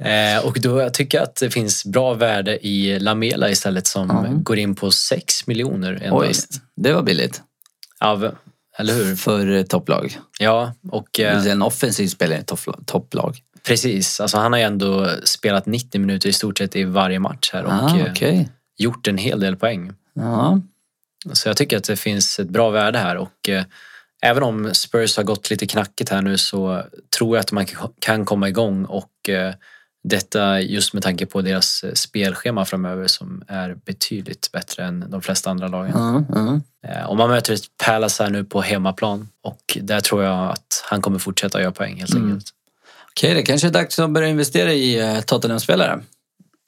eh, 0.00 0.46
och 0.46 0.58
då 0.60 0.90
tycker 0.90 1.18
jag 1.18 1.22
att 1.24 1.36
det 1.36 1.50
finns 1.50 1.84
bra 1.84 2.14
värde 2.14 2.66
i 2.66 2.98
Lamela 3.00 3.50
istället 3.50 3.86
som 3.86 4.08
Ja. 4.08 4.26
går 4.42 4.58
in 4.58 4.74
på 4.74 4.90
6 4.90 5.46
miljoner 5.46 5.94
Oj, 6.02 6.06
endast. 6.06 6.60
det 6.76 6.92
var 6.92 7.02
billigt. 7.02 7.42
Av, 8.00 8.34
eller 8.78 8.94
hur? 8.94 9.16
För 9.16 9.50
eh, 9.56 9.62
topplag. 9.62 10.18
Ja, 10.38 10.74
och 10.90 11.20
eh, 11.20 11.46
En 11.46 11.62
offensiv 11.62 12.08
spelare 12.08 12.38
i 12.38 12.42
toppla- 12.42 12.84
topplag. 12.86 13.38
precis. 13.66 14.20
Alltså, 14.20 14.38
han 14.38 14.52
har 14.52 14.58
ju 14.58 14.64
ändå 14.64 15.10
spelat 15.24 15.66
90 15.66 16.00
minuter 16.00 16.28
i 16.28 16.32
stort 16.32 16.58
sett 16.58 16.76
i 16.76 16.84
varje 16.84 17.18
match 17.18 17.50
här 17.52 17.64
och 17.64 17.72
Ah, 17.72 17.98
eh, 17.98 18.06
okej. 18.10 18.48
gjort 18.78 19.08
en 19.08 19.18
hel 19.18 19.40
del 19.40 19.56
poäng. 19.56 19.92
Ja. 20.14 20.60
Så 21.32 21.48
jag 21.48 21.56
tycker 21.56 21.76
att 21.76 21.84
det 21.84 21.96
finns 21.96 22.38
ett 22.38 22.48
bra 22.48 22.70
värde 22.70 22.98
här 22.98 23.16
och 23.16 23.48
eh, 23.48 23.64
även 24.22 24.42
om 24.42 24.70
Spurs 24.74 25.16
har 25.16 25.24
gått 25.24 25.50
lite 25.50 25.66
knackigt 25.66 26.10
här 26.10 26.22
nu 26.22 26.38
så 26.38 26.82
tror 27.18 27.36
jag 27.36 27.40
att 27.42 27.52
man 27.52 27.66
kan 28.00 28.24
komma 28.24 28.48
igång 28.48 28.84
och 28.84 29.28
eh, 29.28 29.54
detta 30.04 30.60
just 30.60 30.94
med 30.94 31.02
tanke 31.02 31.26
på 31.26 31.42
deras 31.42 31.84
eh, 31.84 31.92
spelschema 31.92 32.64
framöver 32.64 33.06
som 33.06 33.42
är 33.48 33.74
betydligt 33.86 34.52
bättre 34.52 34.84
än 34.84 35.04
de 35.10 35.22
flesta 35.22 35.50
andra 35.50 35.68
lagen. 35.68 35.92
Ja. 36.28 36.60
Eh, 36.88 37.04
Och 37.06 37.16
man 37.16 37.30
möter 37.30 37.52
ett 37.54 37.64
Palace 37.84 38.22
här 38.22 38.30
nu 38.30 38.44
på 38.44 38.60
hemmaplan 38.60 39.28
och 39.42 39.78
där 39.80 40.00
tror 40.00 40.24
jag 40.24 40.50
att 40.50 40.84
han 40.84 41.02
kommer 41.02 41.18
fortsätta 41.18 41.60
göra 41.60 41.72
poäng 41.72 41.96
helt 41.98 42.14
Mm. 42.14 42.28
enkelt. 42.28 42.46
Okej, 43.10 43.34
det 43.34 43.42
kanske 43.42 43.66
är 43.66 43.72
dags 43.72 43.98
att 43.98 44.10
börja 44.10 44.28
investera 44.28 44.72
i 44.72 45.22
Tottenham-spelare. 45.26 46.00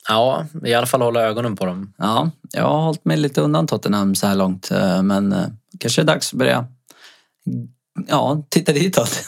Ja, 0.09 0.47
i 0.64 0.75
alla 0.75 0.87
fall 0.87 1.03
hålla 1.03 1.21
ögonen 1.23 1.57
på 1.57 1.67
dem. 1.67 1.93
Ja, 1.99 2.31
jag 2.53 2.62
har 2.62 2.81
hållit 2.83 3.05
mig 3.05 3.17
lite 3.17 3.40
undan 3.40 3.67
Tottenham 3.67 4.14
så 4.14 4.27
här 4.27 4.35
långt. 4.35 4.71
Men 5.03 5.35
kanske 5.81 6.01
är 6.03 6.05
dags 6.05 6.33
att 6.33 6.38
börja 6.38 6.67
ja, 8.09 8.47
titta 8.49 8.73
ditåt. 8.73 9.25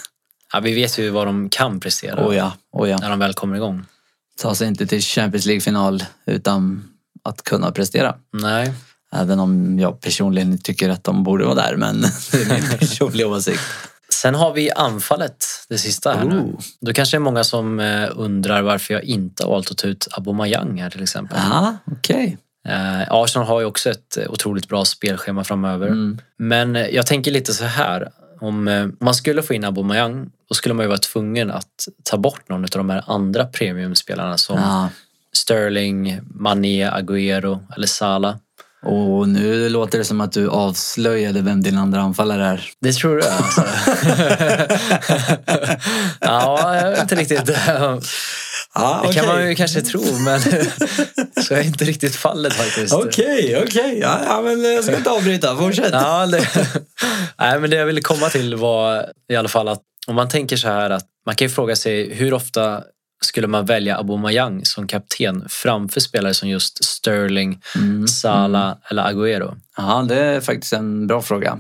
Ja, 0.53 0.61
vi 0.61 0.75
vet 0.75 0.99
ju 0.99 1.11
vad 1.11 1.27
de 1.27 1.49
kan 1.49 1.81
prestera 1.81 2.29
Oh 2.29 2.37
ja, 2.37 2.53
oh 2.73 2.89
ja. 2.89 2.99
när 2.99 3.11
de 3.11 3.19
väl 3.19 3.35
kommer 3.35 3.57
igång. 3.57 3.85
Ta 4.39 4.55
sig 4.55 4.69
inte 4.69 4.87
till 4.87 5.03
Champions 5.03 5.47
League-final 5.47 6.05
utan 6.27 6.85
att 7.25 7.43
kunna 7.43 7.73
prestera. 7.73 8.15
Nej, 8.33 8.73
Även 9.13 9.41
om 9.41 9.79
jag 9.79 10.01
personligen 10.01 10.59
tycker 10.59 10.89
att 10.89 11.05
de 11.05 11.23
borde 11.23 11.45
vara 11.45 11.55
där, 11.55 11.77
men 11.77 12.01
det 12.33 12.43
är 12.43 12.61
min 12.61 12.71
personliga 12.79 13.29
åsikt. 13.29 13.61
Sen 14.09 14.35
har 14.35 14.53
vi 14.53 14.71
anfallet, 14.71 15.45
det 15.69 15.79
sista 15.79 16.13
här 16.13 16.25
nu. 16.25 16.39
Oh. 16.39 16.61
Då 16.81 16.93
kanske 16.93 17.17
det 17.17 17.19
är 17.19 17.23
många 17.23 17.45
som 17.45 17.81
eh, 17.81 18.09
undrar 18.15 18.63
varför 18.63 18.95
jag 18.95 19.05
inte 19.05 19.45
har 19.45 19.51
valt 19.51 19.71
att 19.71 19.79
ta 19.79 19.89
ut 19.89 20.09
Aubameyang 20.11 20.81
här 20.83 20.91
till 20.91 21.03
exempel. 21.03 21.39
Ja, 21.51 21.77
okej. 21.85 22.39
Eh, 22.69 23.03
Arsenal 23.09 23.49
har 23.49 23.61
ju 23.61 23.67
också 23.67 23.91
ett 23.91 24.17
eh, 24.17 24.31
otroligt 24.31 24.69
bra 24.69 24.85
spelschema 24.85 25.45
framöver. 25.45 25.87
Mm. 25.87 26.19
Men 26.37 26.77
eh, 26.77 26.87
jag 26.87 27.07
tänker 27.07 27.31
lite 27.31 27.53
så 27.53 27.65
här. 27.65 28.11
Om 28.41 28.69
eh, 28.69 28.87
man 29.01 29.15
skulle 29.15 29.43
få 29.43 29.55
in 29.55 29.65
Aubameyang 29.65 30.31
då 30.49 30.55
skulle 30.55 30.75
man 30.75 30.85
ju 30.85 30.89
vara 30.89 30.99
tvungen 30.99 31.51
att 31.51 31.89
ta 32.03 32.17
bort 32.17 32.49
någon 32.49 32.63
av 32.65 32.69
de 32.71 32.91
här 32.91 33.05
andra 33.07 33.45
premiumspelarna 33.45 34.39
som 34.39 34.59
Ja, 34.59 34.89
Sterling, 35.33 36.21
Mané, 36.35 36.91
Agüero 36.91 37.59
eller 37.77 37.87
Salah. 37.87 38.37
Och 38.83 39.29
nu 39.29 39.69
låter 39.69 39.99
det 39.99 40.05
som 40.05 40.21
att 40.21 40.33
du 40.33 40.49
avslöjade 40.49 41.43
vem 41.43 41.63
din 41.63 41.79
andra 41.79 42.01
anfallare 42.01 42.47
är. 42.47 42.71
Det 42.81 42.93
tror 42.93 43.17
du 43.17 43.23
alltså? 43.23 43.61
ja, 46.21 46.77
jag 46.77 46.91
vet 46.91 47.03
inte 47.03 47.15
riktigt. 47.15 47.51
Ja, 48.79 49.05
Det 49.07 49.13
kan 49.15 49.27
man 49.27 49.49
ju 49.49 49.55
kanske 49.55 49.81
tro, 49.83 50.19
men 50.19 50.41
så 51.45 51.55
är 51.55 51.63
inte 51.63 51.85
riktigt 51.85 52.17
fallet 52.17 52.53
faktiskt. 52.55 52.95
Okej, 52.95 53.63
okej. 53.67 53.99
Ja, 54.03 54.21
ja, 54.27 54.43
men 54.43 54.65
jag 54.75 54.85
ska 54.85 54.97
inte 54.97 55.11
avbryta. 55.11 55.57
Fortsätt. 55.57 55.93
Ja, 55.93 56.27
det, 56.27 56.49
nej, 57.39 57.61
men 57.61 57.71
det 57.71 57.77
jag 57.77 57.87
ville 57.87 58.01
komma 58.01 58.29
till 58.29 58.55
var 58.57 59.07
i 59.33 59.37
alla 59.37 59.49
fall 59.49 59.69
att 59.69 59.83
om 60.07 60.15
man 60.15 60.29
tänker 60.29 60.57
så 60.57 60.69
här 60.69 60.91
att 60.91 61.05
man 61.27 61.35
kan 61.35 61.47
ju 61.49 61.55
fråga 61.55 61.77
sig 61.77 62.15
hur 62.15 62.35
ofta 62.35 62.83
skulle 63.25 63.47
man 63.47 63.65
välja 63.67 63.97
Aubameyang 63.97 64.65
som 64.65 64.87
kapten 64.87 65.45
framför 65.49 66.01
spelare 66.01 66.35
som 66.35 66.49
just 66.49 66.85
Sterling, 66.85 67.61
Mm, 67.77 68.09
Salah 68.09 68.77
eller 68.91 69.03
Agüero? 69.03 69.57
Ja, 69.77 70.05
det 70.09 70.21
är 70.21 70.41
faktiskt 70.41 70.73
en 70.73 71.07
bra 71.07 71.23
fråga. 71.23 71.59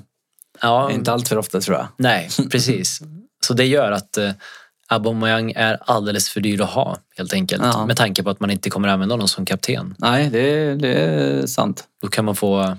Ja, 0.63 0.91
Inte 0.91 1.13
allt 1.13 1.29
för 1.29 1.39
ofta 1.39 1.61
tror 1.61 1.77
jag. 1.77 1.87
nej, 1.99 2.29
precis. 2.51 3.01
Så 3.47 3.55
det 3.55 3.65
gör 3.67 3.93
att 3.93 4.17
eh, 4.17 4.31
Aubameyang 4.89 5.53
är 5.57 5.79
alldeles 5.81 6.29
för 6.29 6.41
dyr 6.41 6.61
att 6.61 6.71
ha 6.71 6.97
helt 7.17 7.33
enkelt. 7.33 7.63
Ja. 7.65 7.87
Med 7.87 7.97
tanke 7.97 8.23
på 8.23 8.31
att 8.31 8.41
man 8.41 8.51
inte 8.51 8.71
kommer 8.71 8.89
använda 8.89 9.13
honom 9.13 9.29
som 9.29 9.45
kapten. 9.45 9.95
Nej, 9.99 10.31
det, 10.31 10.75
det 10.75 10.95
är 10.95 11.47
sant. 11.47 11.85
Då 12.03 12.09
kan 12.09 12.25
man 12.25 12.37
få 12.37 12.77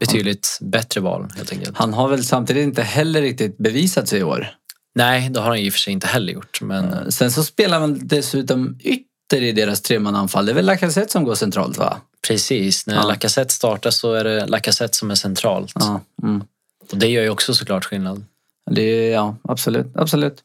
betydligt 0.00 0.58
bättre 0.60 1.00
val 1.00 1.28
helt 1.36 1.52
enkelt. 1.52 1.76
Han 1.78 1.92
har 1.92 2.08
väl 2.08 2.24
samtidigt 2.24 2.62
inte 2.64 2.82
heller 2.82 3.22
riktigt 3.22 3.58
bevisat 3.58 4.08
sig 4.08 4.18
i 4.20 4.22
år. 4.22 4.54
Nej, 4.94 5.28
det 5.30 5.40
har 5.40 5.48
han 5.48 5.58
i 5.58 5.68
och 5.68 5.72
för 5.72 5.80
sig 5.80 5.92
inte 5.92 6.06
heller 6.06 6.32
gjort. 6.32 6.60
Men 6.60 6.92
Eh, 6.92 7.08
Sen 7.08 7.30
så 7.32 7.44
spelar 7.44 7.80
man 7.80 8.00
dessutom 8.02 8.78
ytter 8.80 9.42
i 9.42 9.52
deras 9.52 9.80
tremananfall. 9.80 10.46
Det 10.46 10.52
är 10.52 10.54
väl 10.54 10.66
Lacazette 10.66 11.12
som 11.12 11.24
går 11.24 11.34
centralt 11.34 11.78
va? 11.78 11.96
precis, 12.28 12.86
när 12.86 12.94
Ja. 12.94 13.02
Lacazette 13.02 13.52
startar 13.54 13.90
så 13.90 14.12
är 14.14 14.24
det 14.24 14.46
Lacazette 14.46 14.96
som 14.96 15.10
är 15.10 15.14
centralt. 15.14 15.72
Ja, 15.74 16.00
mm. 16.22 16.44
Och 16.92 16.98
det 16.98 17.06
gör 17.08 17.22
ju 17.22 17.30
också 17.30 17.54
såklart 17.54 17.84
skillnad. 17.84 18.24
det 18.70 19.08
ja 19.08 19.36
absolut. 19.42 19.86
absolut. 19.94 20.38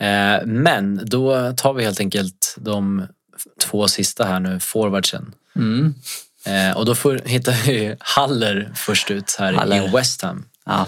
Eh, 0.00 0.46
Men 0.46 1.00
då 1.04 1.52
tar 1.56 1.74
vi 1.74 1.84
helt 1.84 2.00
enkelt 2.00 2.56
de 2.58 3.06
två 3.62 3.88
sista 3.88 4.24
här 4.24 4.40
nu, 4.40 4.60
forwardsen. 4.60 5.34
Mm. 5.56 5.94
Eh, 6.46 6.76
Och 6.76 6.84
då 6.86 6.94
får, 6.94 7.20
hittar 7.24 7.66
vi 7.66 7.96
Haller 8.00 8.72
först 8.74 9.10
ut 9.10 9.36
här 9.38 9.52
Haller. 9.52 9.88
i 9.88 9.90
West 9.90 10.22
Ham. 10.22 10.44
Ja. 10.66 10.86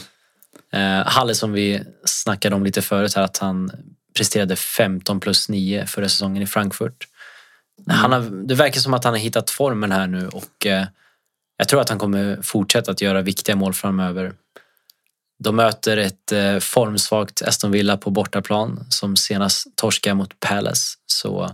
Eh, 0.72 1.06
Haller 1.06 1.34
som 1.34 1.52
vi 1.52 1.82
snackade 2.04 2.56
om 2.56 2.64
lite 2.64 2.82
förut 2.82 3.14
här, 3.14 3.22
att 3.22 3.38
han 3.38 3.70
presterade 4.16 4.56
15 4.56 5.20
plus 5.20 5.48
9 5.48 5.86
förra 5.86 6.08
säsongen 6.08 6.42
i 6.42 6.46
Frankfurt. 6.46 7.06
Han 7.88 8.12
har, 8.12 8.46
det 8.48 8.54
verkar 8.54 8.80
som 8.80 8.94
att 8.94 9.04
han 9.04 9.12
har 9.12 9.20
hittat 9.20 9.50
formen 9.50 9.92
här 9.92 10.06
nu 10.06 10.28
och 10.28 10.66
jag 11.56 11.68
tror 11.68 11.80
att 11.80 11.88
han 11.88 11.98
kommer 11.98 12.38
fortsätta 12.42 12.90
att 12.90 13.00
göra 13.00 13.22
viktiga 13.22 13.56
mål 13.56 13.74
framöver. 13.74 14.32
De 15.42 15.56
möter 15.56 15.96
ett 15.96 16.32
eh, 16.32 16.58
formsvagt 16.58 17.42
Aston 17.42 17.70
Villa 17.70 17.96
på 17.96 18.10
bortaplan 18.10 18.86
som 18.88 19.16
senast 19.16 19.76
torskade 19.76 20.14
mot 20.14 20.40
Palace. 20.40 20.98
Så 21.06 21.50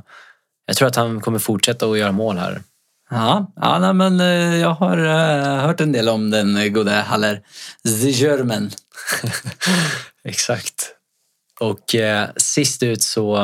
jag 0.66 0.77
tror 0.77 0.88
att 0.88 0.96
han 0.96 1.20
kommer 1.20 1.38
fortsätta 1.38 1.87
att 1.87 1.98
göra 1.98 2.12
mål 2.12 2.38
här. 2.38 2.62
Ja, 3.11 3.53
ja 3.57 3.79
nej, 3.79 3.94
men 3.94 4.20
eh, 4.20 4.57
jag 4.57 4.74
har 4.74 4.98
eh, 4.98 5.66
hört 5.66 5.81
en 5.81 5.92
del 5.92 6.09
om 6.09 6.31
den 6.31 6.72
gode 6.72 6.90
Haller 6.90 7.40
German. 7.85 8.70
Exakt. 10.24 10.94
Och 11.61 11.94
eh, 11.94 12.29
sist 12.37 12.83
ut 12.83 13.03
så 13.03 13.37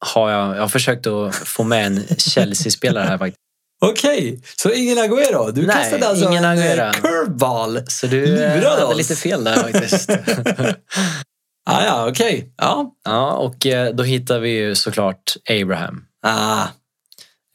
har 0.00 0.30
jag, 0.30 0.56
jag 0.56 0.60
har 0.60 0.68
försökt 0.68 1.06
att 1.06 1.34
få 1.34 1.64
med 1.64 1.86
en 1.86 2.04
Chelsea-spelare 2.18 3.04
här 3.04 3.18
faktiskt. 3.18 3.47
Okej, 3.80 4.42
så 4.56 4.70
ingen 4.70 4.98
Agüero? 4.98 5.52
Du 5.52 5.66
Nej, 5.66 5.76
kastade 5.76 6.08
alltså 6.08 6.28
ingen 6.28 6.44
en 6.44 6.78
eh, 6.78 6.90
curveball? 6.92 7.80
Så 7.88 8.06
du 8.06 8.26
Lurade 8.26 8.80
hade 8.82 8.94
lite 8.94 9.16
fel 9.16 9.44
där 9.44 9.56
faktiskt. 9.56 10.10
Ah, 11.70 11.84
ja, 11.84 12.08
okej. 12.08 12.54
Ja. 12.56 12.94
ja, 13.04 13.32
och 13.32 13.66
eh, 13.66 13.94
då 13.94 14.02
hittar 14.02 14.38
vi 14.38 14.50
ju 14.50 14.74
såklart 14.74 15.36
Abraham. 15.50 16.04
Ah, 16.22 16.66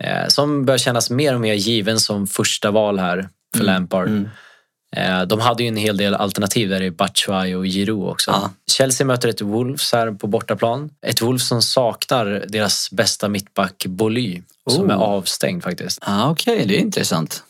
Eh, 0.04 0.28
som 0.28 0.66
bör 0.66 0.78
kännas 0.78 1.10
mer 1.10 1.34
och 1.36 1.42
mer 1.42 1.54
given 1.54 2.00
som 2.00 2.28
första 2.28 2.72
val 2.72 3.00
här 3.00 3.30
för 3.58 3.64
Lampard. 3.64 4.08
mm. 4.08 4.30
Eh, 4.96 5.22
de 5.22 5.40
hade 5.40 5.64
ju 5.64 5.70
en 5.70 5.78
hel 5.78 5.98
del 5.98 6.16
alternativ 6.16 6.70
där 6.70 6.82
i 6.82 6.92
Batshuayi 6.92 7.56
och 7.56 7.66
Giroud 7.66 8.10
också. 8.10 8.32
Ja. 8.32 8.52
Chelsea 8.72 9.08
möter 9.08 9.30
ett 9.30 9.42
Wolves 9.42 9.92
här 9.94 10.12
på 10.12 10.28
bortaplan. 10.28 10.90
Ett 11.08 11.22
Wolves 11.22 11.48
som 11.48 11.62
saknar 11.62 12.46
deras 12.48 12.92
bästa 12.92 13.30
mittback 13.30 13.86
Boly 13.88 14.42
som 14.70 14.84
Oh. 14.86 14.92
är 14.92 14.98
avstängd 14.98 15.64
faktiskt. 15.64 16.00
ah, 16.02 16.30
okej, 16.30 16.66
det 16.68 16.76
är 16.78 16.80
intressant. 16.80 17.44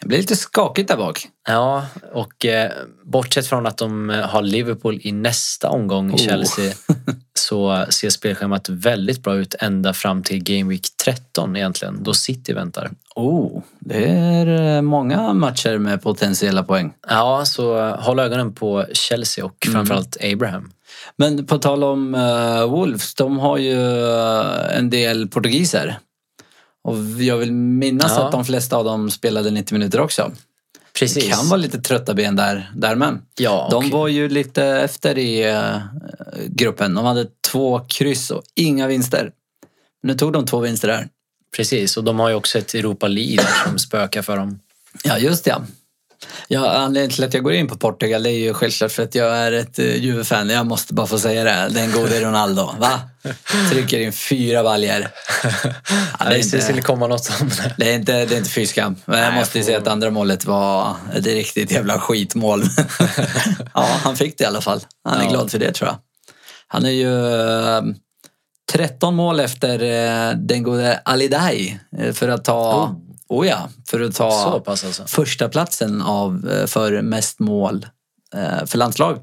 Det 0.00 0.06
blir 0.08 0.18
lite 0.18 0.36
skakigt 0.36 0.88
där 0.88 0.96
bak. 0.96 1.28
Ja, 1.48 1.86
och 2.12 2.46
eh, 2.46 2.70
bortsett 3.04 3.46
från 3.46 3.66
att 3.66 3.78
de 3.78 4.10
eh, 4.10 4.20
har 4.20 4.42
Liverpool 4.42 5.00
i 5.02 5.12
nästa 5.12 5.68
omgång, 5.68 6.10
Oh. 6.12 6.16
Chelsea, 6.16 6.72
så 7.34 7.84
ser 7.88 8.10
spelschemat 8.10 8.68
väldigt 8.68 9.22
bra 9.22 9.34
ut 9.34 9.54
ända 9.58 9.92
fram 9.92 10.22
till 10.22 10.42
Game 10.44 10.70
Week 10.70 10.86
13 11.04 11.56
egentligen, 11.56 12.02
då 12.02 12.14
City 12.14 12.52
väntar. 12.52 12.90
Oh, 13.14 13.62
det 13.80 14.04
är 14.10 14.76
eh, 14.76 14.82
många 14.82 15.32
matcher 15.32 15.78
med 15.78 16.02
potentiella 16.02 16.62
poäng. 16.62 16.92
Ja, 17.08 17.42
så 17.44 17.78
eh, 17.78 18.00
håll 18.00 18.18
ögonen 18.18 18.54
på 18.54 18.84
Chelsea 18.92 19.44
och 19.44 19.66
Mm. 19.66 19.74
framförallt 19.74 20.16
Abraham. 20.32 20.70
Men 21.16 21.46
på 21.46 21.58
tal 21.58 21.84
om 21.84 22.14
uh, 22.14 22.64
Wolves, 22.64 23.14
de 23.14 23.38
har 23.38 23.58
ju 23.58 23.82
en 24.70 24.90
del 24.90 25.28
portugiser. 25.28 25.98
Och 26.88 27.22
jag 27.22 27.36
vill 27.36 27.52
minnas 27.52 28.12
Ja. 28.16 28.24
att 28.26 28.32
de 28.32 28.44
flesta 28.44 28.76
av 28.76 28.84
dem 28.84 29.10
spelade 29.10 29.50
90 29.50 29.72
minuter 29.78 30.00
också. 30.00 30.32
Precis. 30.98 31.24
Det 31.24 31.30
kan 31.30 31.48
vara 31.48 31.60
lite 31.60 31.80
trötta 31.80 32.14
ben 32.14 32.36
där, 32.36 32.70
där 32.76 32.94
med. 32.94 33.18
ja, 33.38 33.68
De 33.70 33.84
och- 33.84 33.90
var 33.90 34.08
ju 34.08 34.28
lite 34.28 34.64
efter 34.64 35.18
i 35.18 35.42
eh, 35.50 35.76
gruppen. 36.46 36.94
De 36.94 37.04
hade 37.04 37.26
två 37.50 37.78
kryss 37.88 38.30
och 38.30 38.42
inga 38.54 38.86
vinster. 38.86 39.30
Nu 40.02 40.14
tog 40.14 40.32
de 40.32 40.46
två 40.46 40.60
vinster 40.60 40.88
där. 40.88 41.08
Precis, 41.56 41.96
och 41.96 42.04
de 42.04 42.18
har 42.18 42.28
ju 42.28 42.34
också 42.34 42.58
ett 42.58 42.74
Europa 42.74 43.08
League 43.08 43.44
som 43.66 43.78
spökar 43.78 44.22
för 44.22 44.36
dem. 44.36 44.60
Ja, 45.04 45.18
just 45.18 45.44
det. 45.44 45.56
Ja, 46.48 46.70
anledningen 46.70 47.10
till 47.10 47.24
att 47.24 47.34
jag 47.34 47.42
går 47.44 47.52
in 47.52 47.68
på 47.68 47.76
Portugal 47.76 48.26
är 48.26 48.30
ju 48.30 48.54
självklart 48.54 48.92
för 48.92 49.02
att 49.02 49.14
jag 49.14 49.36
är 49.36 49.52
ett 49.52 49.78
uh, 49.78 49.96
Juve-fan. 49.96 50.48
Jag 50.50 50.66
måste 50.66 50.94
bara 50.94 51.06
få 51.06 51.18
säga 51.18 51.44
det. 51.44 51.68
Den 51.74 51.92
gode 51.92 52.20
Ronaldo. 52.20 52.70
Va? 52.78 53.00
Trycker 53.70 53.98
in 53.98 54.12
fyra 54.12 54.62
baljer. 54.62 55.08
Ja, 56.18 56.24
det, 56.28 56.36
visste 56.36 56.56
det 56.56 56.68
inte, 56.70 56.82
komma 56.82 57.06
något 57.06 57.30
om 57.40 57.48
det. 57.48 57.74
det, 57.78 57.90
är 57.90 57.94
inte, 57.94 58.24
det 58.24 58.34
är 58.34 58.38
inte 58.38 58.50
fy 58.50 58.66
skam. 58.66 58.96
Men 59.04 59.18
jag 59.18 59.34
måste 59.34 59.58
ju 59.58 59.64
säga 59.64 59.78
att 59.78 59.86
andra 59.88 60.10
målet 60.10 60.44
var 60.44 60.96
ett 61.14 61.26
riktigt 61.26 61.70
jävla 61.70 61.98
skitmål. 62.00 62.62
ja, 63.74 63.86
han 64.04 64.16
fick 64.16 64.38
det 64.38 64.44
i 64.44 64.46
alla 64.46 64.60
fall. 64.60 64.80
Han 65.04 65.20
är 65.20 65.24
Ja. 65.24 65.30
glad 65.30 65.50
för 65.50 65.58
det 65.58 65.72
tror 65.72 65.88
jag. 65.88 65.96
Han 66.68 66.84
är 66.86 66.90
ju 66.90 67.40
eh, 67.76 67.82
13 68.72 69.14
mål 69.14 69.40
efter 69.40 69.82
eh, 69.82 70.34
den 70.36 70.62
gode 70.62 71.00
Alidai 71.04 71.78
eh, 71.98 72.12
för 72.12 72.28
att 72.28 72.44
ta... 72.44 72.84
Oh. 72.84 72.92
Oh. 73.28 73.46
ja, 73.46 73.68
för 73.90 74.00
att 74.00 74.14
ta 74.14 74.62
alltså. 74.66 75.06
första 75.06 75.48
platsen 75.48 76.02
av, 76.02 76.50
eh, 76.50 76.66
för 76.66 77.02
mest 77.02 77.38
mål 77.38 77.86
eh, 78.34 78.66
för 78.66 78.78
landslag. 78.78 79.18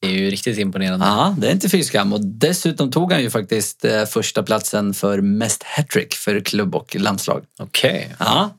Det 0.00 0.06
är 0.08 0.12
ju 0.12 0.30
riktigt 0.30 0.58
imponerande. 0.58 1.06
Ja, 1.06 1.34
det 1.38 1.46
är 1.48 1.52
inte 1.52 1.68
fy 1.68 1.82
skam. 1.82 2.12
Och 2.12 2.20
dessutom 2.24 2.90
tog 2.90 3.12
han 3.12 3.22
ju 3.22 3.30
faktiskt 3.30 3.84
eh, 3.84 4.04
första 4.04 4.42
platsen 4.42 4.94
för 4.94 5.20
mest 5.20 5.62
hattrick 5.62 6.14
för 6.14 6.40
klubb 6.40 6.74
och 6.74 6.96
landslag. 6.96 7.44
Okej. 7.58 8.14
Ja. 8.18 8.50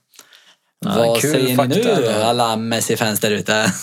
Ja, 0.86 0.94
Vad 0.96 1.22
säger 1.22 1.56
fakta 1.56 1.76
ni 1.76 1.84
nu 1.84 2.02
då. 2.02 2.24
alla 2.24 2.56
Messi-fans 2.56 3.20
där 3.20 3.32
ute? 3.32 3.74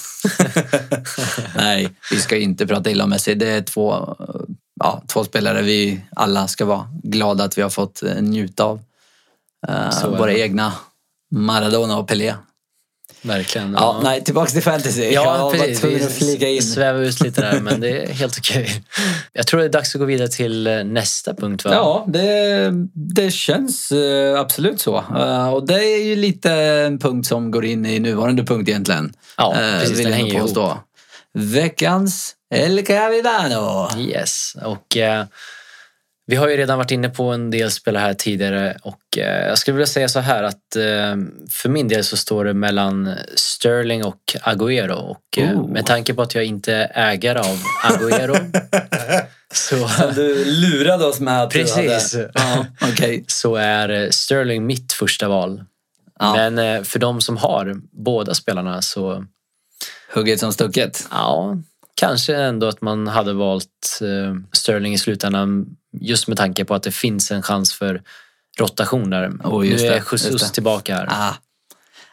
Nej, 1.57 1.89
vi 2.11 2.21
ska 2.21 2.37
inte 2.37 2.67
prata 2.67 2.91
illa 2.91 3.05
om 3.05 3.11
Messi. 3.11 3.35
Det 3.35 3.49
är 3.49 3.63
två, 3.63 4.17
ja, 4.81 5.03
två 5.09 5.25
spelare 5.25 5.63
vi 5.63 6.01
alla 6.17 6.49
ska 6.49 6.65
vara 6.65 6.89
glada 7.03 7.45
att 7.45 7.59
vi 7.59 7.63
har 7.63 7.71
fått 7.71 8.03
eh, 8.03 8.15
njuta 8.23 8.65
av. 8.65 8.81
Eh, 9.69 9.91
Så 9.91 10.11
våra 10.11 10.33
egna 10.35 10.73
Maradona 11.31 11.97
och 11.99 12.09
Pelé. 12.09 12.35
Verkligen. 13.25 13.73
Ja, 13.73 14.01
nej, 14.03 14.25
tillbaks 14.25 14.53
till 14.53 14.63
fantasy. 14.63 15.03
Ja, 15.03 15.11
jag 15.11 15.39
var 15.39 15.51
precis. 15.51 15.81
tvungen 15.81 16.07
att 16.07 16.13
flika 16.13 16.49
in. 16.49 16.63
svävar 16.63 17.01
ut 17.01 17.21
lite 17.21 17.41
där, 17.41 17.61
men 17.61 17.81
det 17.81 18.03
är 18.03 18.07
helt 18.13 18.39
okej. 18.39 18.83
Jag 19.33 19.47
tror 19.47 19.61
det 19.61 19.67
är 19.67 19.71
dags 19.71 19.95
att 19.95 19.99
gå 19.99 20.05
vidare 20.05 20.29
till 20.29 20.67
eh, 20.67 20.85
nästa 20.85 21.35
punkt. 21.35 21.65
Va? 21.65 21.71
Ja, 21.75 22.05
det, 22.09 22.71
det 22.95 23.31
känns 23.31 23.93
eh, 23.93 24.41
absolut 24.41 24.81
så. 24.81 24.97
Eh, 24.97 25.49
och 25.49 25.67
det 25.67 25.85
är 25.85 26.05
ju 26.05 26.17
lite 26.17 26.53
en 26.53 26.99
punkt 26.99 27.27
som 27.27 27.51
går 27.51 27.65
in 27.65 27.87
i 27.87 27.99
nuvarande 27.99 28.45
punkt 28.45 28.69
egentligen. 28.69 29.13
Ja, 29.37 29.55
precis. 29.57 29.99
vill 29.99 30.05
Den 30.05 30.13
hänger 30.13 30.35
ihop. 30.35 30.79
Veckans 31.35 32.35
El 32.55 32.87
Capitano. 32.87 33.89
Yes, 33.99 34.57
och 34.65 34.97
vi 36.27 36.37
har 36.37 36.49
ju 36.49 36.57
redan 36.57 36.79
varit 36.79 36.91
inne 36.91 37.09
på 37.09 37.25
en 37.25 37.51
del 37.51 37.71
spelare 37.71 38.01
här 38.03 38.15
tidigare 38.15 38.77
och 38.83 39.19
eh, 39.19 39.49
jag 39.49 39.59
skulle 39.59 39.75
vilja 39.75 39.87
säga 39.87 40.09
så 40.09 40.21
här 40.21 40.43
att 40.43 40.77
eh, 40.77 41.17
för 41.51 41.69
min 41.69 41.89
del 41.89 42.05
så 42.05 42.17
står 42.17 42.45
det 42.45 42.55
mellan 42.55 43.15
Sterling 43.35 44.05
och 44.05 44.21
Agüero 44.43 44.93
och 44.93 45.21
Oh. 45.37 45.69
med 45.71 45.87
tanke 45.87 46.15
på 46.15 46.23
att 46.23 46.35
jag 46.35 46.45
inte 46.45 46.75
är 46.75 47.13
ägare 47.13 47.39
av 47.39 47.59
Agüero 47.85 48.61
så, 49.55 49.89
Som 49.89 50.15
du 50.15 50.45
lurade 50.45 51.05
oss 51.05 51.21
med 51.21 51.43
att 51.43 51.51
Precis. 51.51 52.13
du 52.13 52.19
hade. 52.19 52.31
Ja, 52.35 52.67
okej. 52.93 53.25
så 53.27 53.57
är 53.57 54.11
Sterling 54.11 54.67
mitt 54.67 54.93
första 54.93 55.29
val. 55.29 55.65
Ja. 56.19 56.35
Men 56.51 56.85
för 56.85 56.99
de 56.99 57.21
som 57.21 57.37
har 57.37 57.77
båda 58.05 58.35
spelarna 58.35 58.83
så 58.83 59.25
Hugget 60.15 60.41
som 60.41 60.53
stucket. 60.53 61.07
ja, 61.11 61.57
kanske 61.95 62.37
ändå 62.37 62.67
att 62.69 62.81
man 62.81 63.07
hade 63.07 63.33
valt 63.33 64.01
eh, 64.03 64.35
Sterling 64.53 64.95
i 64.95 64.99
slutändan 64.99 65.67
just 66.01 66.29
med 66.29 66.37
tanke 66.37 66.65
på 66.65 66.75
att 66.75 66.83
det 66.83 66.91
finns 66.91 67.31
en 67.31 67.43
chans 67.43 67.75
för 67.75 68.03
rotation 68.59 69.11
där. 69.11 69.33
Oh, 69.45 69.69
just 69.69 69.85
nu 69.85 69.91
är 69.91 69.95
Jesus 69.95 70.31
just 70.31 70.55
tillbaka 70.55 70.95
här. 70.95 71.07
Ah. 71.11 71.35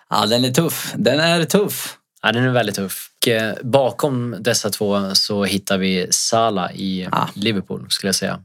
Ja, 0.09 0.25
den 0.25 0.45
är 0.45 0.51
tuff. 0.51 0.93
Den 0.97 1.19
är 1.19 1.45
tuff. 1.45 1.97
Ja, 2.21 2.31
den 2.31 2.43
är 2.43 2.49
väldigt 2.49 2.75
tuff. 2.75 3.09
Och, 3.21 3.27
eh, 3.27 3.55
bakom 3.63 4.35
dessa 4.39 4.69
två 4.69 5.15
så 5.15 5.43
hittar 5.43 5.77
vi 5.77 6.07
Salah 6.11 6.75
i 6.75 7.07
Ah. 7.11 7.27
Liverpool 7.33 7.85
skulle 7.89 8.07
jag 8.07 8.15
säga. 8.15 8.39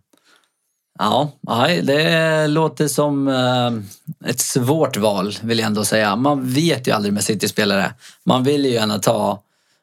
Ja, 0.98 1.32
det 1.82 2.46
låter 2.46 2.88
som 2.88 3.28
eh, 3.28 3.70
ett 4.30 4.40
svårt 4.40 4.96
val 4.96 5.34
vill 5.42 5.58
jag 5.58 5.66
ändå 5.66 5.84
säga. 5.84 6.16
Man 6.16 6.52
vet 6.52 6.88
ju 6.88 6.92
aldrig 6.92 7.14
med 7.14 7.24
City-spelare. 7.24 7.94
Man 8.24 8.44
vill 8.44 8.64
ju 8.64 8.70
gärna 8.70 8.98
ta 8.98 9.42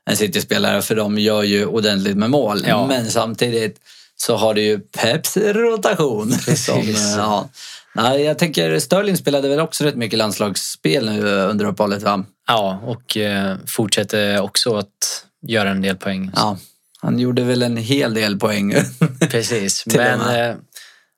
en 0.10 0.18
City-spelare 0.18 0.82
för 0.82 0.96
de 0.96 1.20
gör 1.20 1.44
ju 1.44 1.66
ordentligt 1.66 2.18
med 2.18 2.30
mål. 2.30 2.64
Ja. 2.68 2.88
Men 2.88 3.12
samtidigt 3.12 3.80
så 4.16 4.36
har 4.36 4.54
du 4.54 4.62
ju 4.62 4.80
Peps 4.80 5.38
rotation. 5.38 6.32
Som, 6.56 6.80
eh, 6.80 7.16
ja. 7.18 7.50
Nej, 7.96 8.22
jag 8.22 8.40
tänker 8.40 8.80
Sterling 8.80 9.18
spelade 9.18 9.50
väl 9.50 9.60
också 9.60 9.84
rätt 9.84 9.96
mycket 9.96 10.20
landslagsspel 10.20 11.06
nu 11.06 11.40
eh, 11.40 11.50
under 11.50 11.66
uppehållet 11.66 12.04
va? 12.04 12.26
Ja, 12.48 12.80
och 12.86 13.18
eh, 13.18 13.58
fortsätter 13.68 14.42
också 14.42 14.76
att 14.76 15.26
göra 15.48 15.70
en 15.70 15.82
del 15.82 15.96
poäng. 15.96 16.32
Ja, 16.36 16.58
han 17.02 17.20
gjorde 17.20 17.44
väl 17.44 17.64
en 17.64 17.78
hel 17.78 18.14
del 18.14 18.40
poäng. 18.40 18.76
Precis, 19.32 19.86
men 19.86 20.22
eh, 20.22 20.56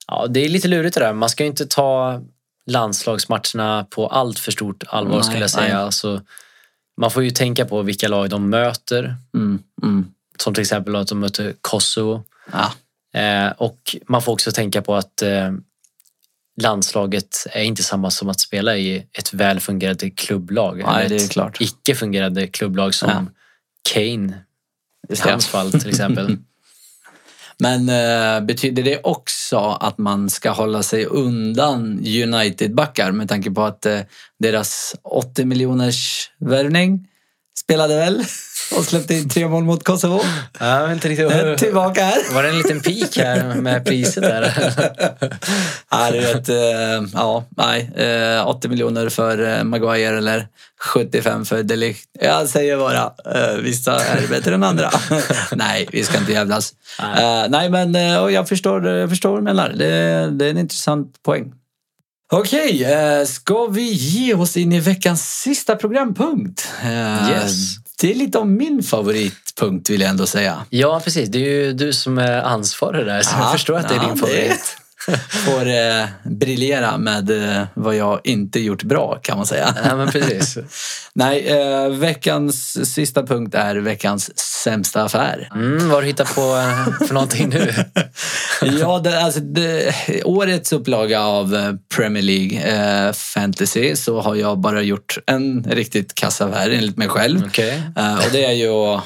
ja, 0.08 0.28
det 0.30 0.46
är 0.46 0.50
lite 0.50 0.68
lurigt 0.68 0.94
det 0.94 1.00
där. 1.00 1.14
Man 1.14 1.30
ska 1.30 1.44
ju 1.44 1.50
inte 1.50 1.66
ta 1.66 2.22
landslagsmatcherna 2.68 3.88
på 3.90 4.08
allt 4.08 4.40
för 4.40 4.52
stort 4.52 4.84
allvar 4.88 5.16
Nej, 5.16 5.24
skulle 5.24 5.42
jag 5.42 5.50
säga. 5.50 5.74
nej. 5.76 5.84
Alltså, 5.84 6.22
man 6.98 7.12
får 7.12 7.24
ju 7.24 7.30
tänka 7.30 7.66
på 7.66 7.82
vilka 7.82 8.08
lag 8.08 8.30
de 8.30 8.50
möter. 8.50 9.16
Mm, 9.34 9.60
mm. 9.84 10.06
Som 10.38 10.54
till 10.54 10.62
exempel 10.62 10.96
att 10.96 11.08
de 11.08 11.20
möter 11.20 11.54
Kosovo. 11.62 12.24
Ja, 12.52 12.72
Eh, 13.16 13.52
och 13.58 13.96
man 14.08 14.22
får 14.22 14.34
också 14.34 14.52
tänka 14.52 14.82
på 14.82 14.96
att 14.96 15.22
eh, 15.22 15.54
landslaget 16.62 17.48
är 17.52 17.64
inte 17.64 17.84
samma 17.84 18.12
som 18.12 18.30
att 18.30 18.40
spela 18.40 18.78
i 18.78 19.06
ett 19.14 19.34
väl 19.34 19.60
fungerande 19.60 20.10
klubblag. 20.10 20.84
Nej, 20.86 21.10
det 21.10 21.16
är 21.16 21.20
ett 21.20 21.32
klart. 21.32 21.62
icke 21.62 21.96
fungerande 21.96 22.48
klubblag 22.48 22.94
som 22.94 23.10
Ja. 23.10 23.26
Kane 23.94 24.40
i 25.10 25.16
hans 25.20 25.48
fall 25.48 25.72
till 25.72 25.90
exempel. 25.90 26.38
Men 27.60 27.90
eh, 27.90 28.46
betyder 28.46 28.84
det 28.84 29.02
också 29.04 29.58
att 29.58 29.98
man 29.98 30.30
ska 30.30 30.52
hålla 30.52 30.84
sig 30.84 31.06
undan 31.06 32.00
United-backar 32.00 33.12
med 33.12 33.30
tanke 33.30 33.52
på 33.52 33.64
att 33.64 33.86
eh, 33.86 34.00
deras 34.40 34.96
80 35.04 35.46
miljoners 35.46 36.32
värvning 36.40 37.08
spelade 37.60 37.96
väl? 37.96 38.24
Och 38.78 38.86
släppte 38.86 39.14
in 39.14 39.30
tre 39.30 39.48
mål 39.48 39.64
mot 39.64 39.84
Kosovo? 39.84 40.22
Vet 40.60 40.92
inte 40.92 41.10
riktigt. 41.10 41.32
Eh, 41.32 41.56
Tillbaka 41.56 42.04
här. 42.04 42.34
Var 42.34 42.44
det 42.44 42.50
en 42.50 42.58
liten 42.58 42.82
pik 42.82 43.18
här 43.18 43.56
med 43.56 43.86
priset 43.86 44.24
där? 44.24 44.54
Ja, 45.92 46.12
du 46.12 46.20
vet, 46.20 46.50
eh, 46.50 46.56
ja, 47.14 47.46
nej. 47.58 47.92
Eh, 47.96 48.48
80 48.48 48.68
miljoner 48.68 49.10
för 49.10 49.58
eh, 49.58 49.64
Maguire 49.64 50.18
eller 50.18 50.48
75 50.80 51.46
för 51.46 51.64
Delict. 51.64 52.10
Jag 52.20 52.50
säger 52.50 52.78
bara, 52.78 53.04
eh, 53.36 53.58
vissa 53.58 54.00
är 54.06 54.28
bättre 54.28 54.54
än 54.56 54.64
andra. 54.64 54.92
nej, 55.52 55.88
vi 55.92 56.04
ska 56.04 56.18
inte 56.18 56.32
jävlas. 56.32 56.74
Nej. 57.00 57.44
Eh, 57.44 57.50
nej, 57.50 57.70
men 57.70 57.96
eh, 57.96 58.02
jag, 58.34 58.50
förstår, 58.50 58.88
jag 58.88 59.10
förstår 59.10 59.30
vad 59.30 59.40
du 59.40 59.44
menar. 59.44 59.70
Det, 59.70 60.30
det 60.32 60.46
är 60.46 60.50
en 60.50 60.58
intressant 60.58 61.24
poäng. 61.24 61.54
Okej, 62.32 62.84
eh, 62.84 63.26
ska 63.26 63.66
vi 63.66 63.92
ge 63.92 64.34
oss 64.34 64.58
in 64.58 64.72
i 64.74 64.80
veckans 64.80 65.40
sista 65.42 65.76
programpunkt? 65.76 66.68
Eh, 66.84 67.30
Yes. 67.32 67.76
Det 68.00 68.12
är 68.12 68.16
lite 68.16 68.38
om 68.38 68.58
min 68.58 68.84
favoritpunkt 68.84 69.90
vill 69.90 70.02
jag 70.02 70.10
ändå 70.10 70.26
säga. 70.26 70.66
Ja, 70.70 71.02
precis. 71.04 71.30
Det 71.30 71.38
är 71.38 71.50
ju 71.66 71.74
du 71.74 71.94
som 71.94 72.18
är 72.18 72.42
ansvarig 72.42 73.06
där, 73.06 73.22
så 73.22 73.36
jag 73.38 73.46
Ja, 73.46 73.52
förstår 73.52 73.78
att 73.78 73.90
det 73.90 73.96
är 73.96 74.00
din 74.08 74.18
favorit. 74.18 74.78
Får 75.30 75.68
eh, 75.68 76.06
briljera 76.24 76.98
med 76.98 77.30
eh, 77.30 77.64
vad 77.74 77.96
jag 77.96 78.22
inte 78.24 78.60
gjort 78.60 78.84
bra 78.84 79.20
kan 79.22 79.38
man 79.38 79.46
säga. 79.46 79.76
Ja, 79.86 79.96
men 79.96 80.12
precis. 80.12 80.58
Nej, 81.14 81.48
eh, 81.48 81.90
veckans 81.90 82.86
sista 82.94 83.24
punkt 83.24 83.56
är 83.56 83.76
veckans 83.76 84.40
sämsta 84.40 85.04
affär. 85.04 85.50
Mm, 85.56 85.78
vad 85.78 85.90
har 85.90 86.02
du 86.02 86.08
hittat 86.08 86.36
på 86.36 86.42
eh, 86.42 87.08
för 87.08 87.14
någonting 87.14 87.50
nu? 87.50 87.74
ja, 88.80 89.00
det, 89.00 89.24
alltså, 89.24 89.40
det, 89.40 89.94
årets 90.24 90.74
upplaga 90.74 91.22
av 91.22 91.56
eh, 91.56 91.74
Premier 91.96 92.24
League 92.24 92.60
eh, 92.60 93.14
Fantasy 93.14 93.96
så 93.96 94.22
har 94.22 94.36
jag 94.36 94.60
bara 94.60 94.82
gjort 94.82 95.18
en 95.26 95.64
riktigt 95.64 96.16
kass 96.16 96.42
affär 96.42 96.70
enligt 96.70 96.98
mig 96.98 97.08
själv. 97.08 97.38
Eh, 97.98 98.16
och 98.16 98.32
det 98.32 98.46
är 98.46 98.52
ju, 98.52 99.00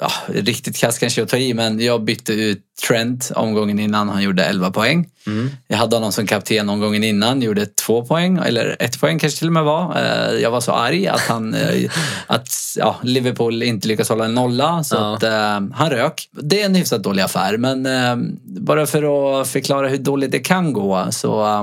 ja, 0.00 0.10
riktigt 0.28 0.76
kass 0.76 0.98
kanske 0.98 1.20
jag 1.20 1.28
tar 1.28 1.38
i, 1.38 1.54
men 1.54 1.80
jag 1.80 2.04
bytte 2.04 2.32
ut 2.32 2.66
Trent 2.88 3.32
omgången 3.34 3.78
innan 3.78 4.08
han 4.08 4.22
gjorde 4.22 4.44
11 4.44 4.70
poäng. 4.70 5.08
Mm. 5.26 5.50
Jag 5.68 5.76
hade 5.76 5.96
honom 5.96 6.12
som 6.12 6.26
kapten 6.26 6.68
omgången 6.68 7.04
innan, 7.04 7.42
gjorde 7.42 7.66
två 7.66 8.04
poäng, 8.04 8.38
eller 8.46 8.76
ett 8.78 9.00
poäng 9.00 9.18
kanske 9.18 9.38
till 9.38 9.46
och 9.46 9.52
med 9.52 9.64
var. 9.64 9.96
Eh, 9.96 10.34
Jag 10.42 10.50
var 10.50 10.60
så 10.60 10.72
arg 10.72 11.06
att, 11.08 11.20
han, 11.20 11.54
eh, 11.54 11.90
att 12.26 12.48
ja, 12.76 12.96
Liverpool 13.02 13.62
inte 13.62 13.88
lyckas 13.88 14.08
hålla 14.08 14.24
en 14.24 14.34
nolla, 14.34 14.84
så 14.84 14.94
Ja. 14.96 15.14
att, 15.16 15.22
eh, 15.22 15.76
han 15.76 15.90
rök. 15.90 16.28
Det 16.32 16.60
är 16.62 16.66
en 16.66 16.74
hyfsat 16.74 17.02
dålig 17.02 17.22
affär, 17.22 17.56
men 17.56 17.86
eh, 17.86 18.16
bara 18.44 18.86
för 18.86 19.40
att 19.40 19.48
förklara 19.48 19.88
hur 19.88 19.98
dåligt 19.98 20.32
det 20.32 20.38
kan 20.38 20.72
gå 20.72 21.06
så 21.10 21.44
eh, 21.46 21.62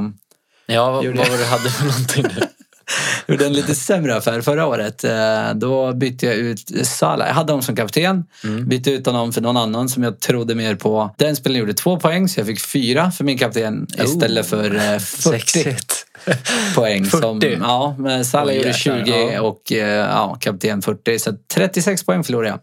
Ja, 0.69 0.91
vad, 0.91 1.05
vad 1.05 1.15
var 1.17 1.25
det 1.25 1.37
du 1.37 1.45
hade 1.45 1.69
för 1.69 1.85
någonting? 1.85 2.25
gjorde 3.27 3.45
en 3.45 3.53
lite 3.53 3.75
sämre 3.75 4.15
affär 4.15 4.41
förra 4.41 4.65
året. 4.67 5.03
Eh, 5.03 5.53
Då 5.55 5.93
bytte 5.93 6.25
jag 6.25 6.35
ut 6.35 6.71
Salah. 6.87 7.27
Jag 7.27 7.35
hade 7.35 7.51
honom 7.51 7.63
som 7.63 7.75
kapten. 7.75 8.23
Mm. 8.43 8.67
Bytte 8.67 8.91
ut 8.91 9.05
honom 9.05 9.33
för 9.33 9.41
någon 9.41 9.57
annan 9.57 9.89
som 9.89 10.03
jag 10.03 10.19
trodde 10.19 10.55
mer 10.55 10.75
på. 10.75 11.15
Den 11.17 11.35
spelaren 11.35 11.59
gjorde 11.59 11.73
två 11.73 11.99
poäng 11.99 12.29
så 12.29 12.39
jag 12.39 12.47
fick 12.47 12.61
fyra 12.61 13.11
för 13.11 13.23
min 13.23 13.37
kapten 13.37 13.87
istället 14.03 14.45
Oh, 14.45 14.49
för 14.49 14.75
eh, 14.75 14.99
40 14.99 14.99
Sexigt. 15.21 16.05
poäng. 16.75 17.05
40? 17.05 17.21
Som, 17.21 17.41
ja, 17.61 17.95
Salah 18.23 18.47
Oj, 18.47 18.55
gjorde 18.55 18.67
jäklar, 18.69 19.03
20 19.05 19.31
ja. 19.33 19.41
och 19.41 19.71
eh, 19.71 19.87
ja, 20.09 20.37
kapten 20.39 20.81
40. 20.81 21.19
Så 21.19 21.33
36 21.53 22.03
poäng 22.05 22.23
förlorade 22.23 22.49
jag. 22.49 22.59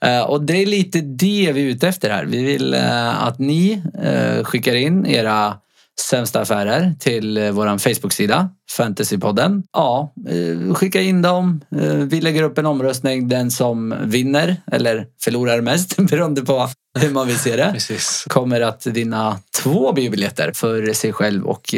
Eh, 0.00 0.20
Och 0.22 0.42
det 0.42 0.62
är 0.62 0.66
lite 0.66 1.00
det 1.00 1.50
vi 1.54 1.60
är 1.62 1.66
ute 1.74 1.88
efter 1.88 2.10
här. 2.10 2.24
Vi 2.24 2.42
vill 2.42 2.74
eh, 2.74 3.24
att 3.24 3.38
ni 3.38 3.82
eh, 4.02 4.44
skickar 4.44 4.74
in 4.74 5.06
era 5.06 5.56
sämsta 6.00 6.40
affärer 6.40 6.94
till 7.00 7.36
eh, 7.36 7.50
vår 7.50 7.78
Facebook-sida, 7.78 8.48
Fantasypodden. 8.70 9.62
Ja, 9.72 10.12
eh, 10.28 10.74
skicka 10.74 11.00
in 11.00 11.22
dem. 11.22 11.60
Eh, 11.80 11.92
Vi 11.94 12.20
lägger 12.20 12.42
upp 12.42 12.58
en 12.58 12.66
omröstning. 12.66 13.28
Den 13.28 13.50
som 13.50 13.94
vinner, 14.04 14.56
eller 14.72 15.06
förlorar 15.24 15.60
mest, 15.60 15.96
beroende 16.10 16.42
på 16.42 16.68
hur 16.98 17.10
man 17.10 17.26
vill 17.26 17.38
se 17.38 17.56
det, 17.56 17.70
Precis. 17.72 18.24
kommer 18.28 18.60
att 18.60 18.86
vinna 18.86 19.38
två 19.62 19.92
biobiljetter 19.92 20.52
för 20.54 20.92
sig 20.92 21.12
själv 21.12 21.46
och 21.46 21.74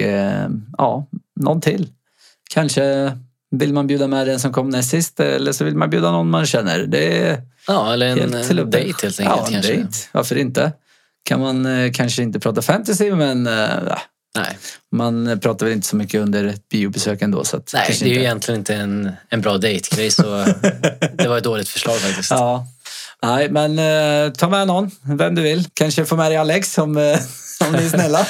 ja, 0.79 1.07
någon 1.41 1.61
till. 1.61 1.89
Kanske 2.51 3.13
vill 3.51 3.73
man 3.73 3.87
bjuda 3.87 4.07
med 4.09 4.27
den 4.27 4.41
som 4.41 4.53
kom 4.53 4.69
näst 4.69 4.91
sist 4.91 5.21
eller 5.21 5.53
så 5.53 5.65
vill 5.65 5.77
man 5.77 5.91
bjuda 5.91 6.11
någon 6.11 6.31
man 6.31 6.47
känner. 6.47 6.79
Det 6.87 7.19
är 7.29 7.43
Ja, 7.69 7.93
eller 7.93 8.07
en 8.07 8.19
helt 8.33 8.49
till 8.49 8.59
upp- 8.59 8.71
dejt 8.73 8.87
helt 9.03 9.21
enkelt 9.21 9.39
ja, 9.39 9.47
en 9.47 9.53
kanske. 9.53 9.73
dejt. 9.73 9.89
Varför 10.13 10.37
inte? 10.37 10.73
Kan 11.27 11.41
man 11.41 11.67
eh, 11.67 11.93
kanske 11.93 12.23
inte 12.23 12.41
prata 12.41 12.63
fantasy 12.63 13.13
men 13.13 13.47
eh, 13.47 13.99
Nej, 14.37 14.59
man 14.93 15.41
pratar 15.41 15.67
väl 15.67 15.75
inte 15.75 15.87
så 15.87 15.97
mycket 15.97 16.21
under 16.21 16.45
ett 16.45 16.69
biobesök 16.69 17.23
ändå. 17.23 17.45
Så 17.45 17.57
att 17.57 17.71
Nej 17.75 17.97
det 18.01 18.05
är 18.05 18.09
ju 18.09 18.15
inte. 18.15 18.25
egentligen 18.25 18.61
inte 18.61 18.75
en, 18.75 19.13
en 19.29 19.41
bra 19.41 19.59
dejtgrej 19.59 20.11
så 20.11 20.23
det 21.13 21.29
var 21.29 21.39
ett 21.39 21.45
dåligt 21.45 21.69
förslag 21.69 21.97
faktiskt. 21.97 22.31
Ja. 22.31 22.67
Nej, 23.23 23.51
men 23.51 23.79
eh, 23.79 24.33
ta 24.33 24.49
med 24.49 24.67
någon, 24.67 24.91
vem 25.03 25.35
du 25.35 25.43
vill. 25.43 25.65
Kanske 25.75 26.05
få 26.05 26.17
med 26.17 26.31
dig 26.31 26.37
Alex 26.37 26.79
om, 26.79 26.97
eh, 26.97 27.19
om 27.67 27.73
ni 27.73 27.85
är 27.85 27.89
snälla. 27.89 28.27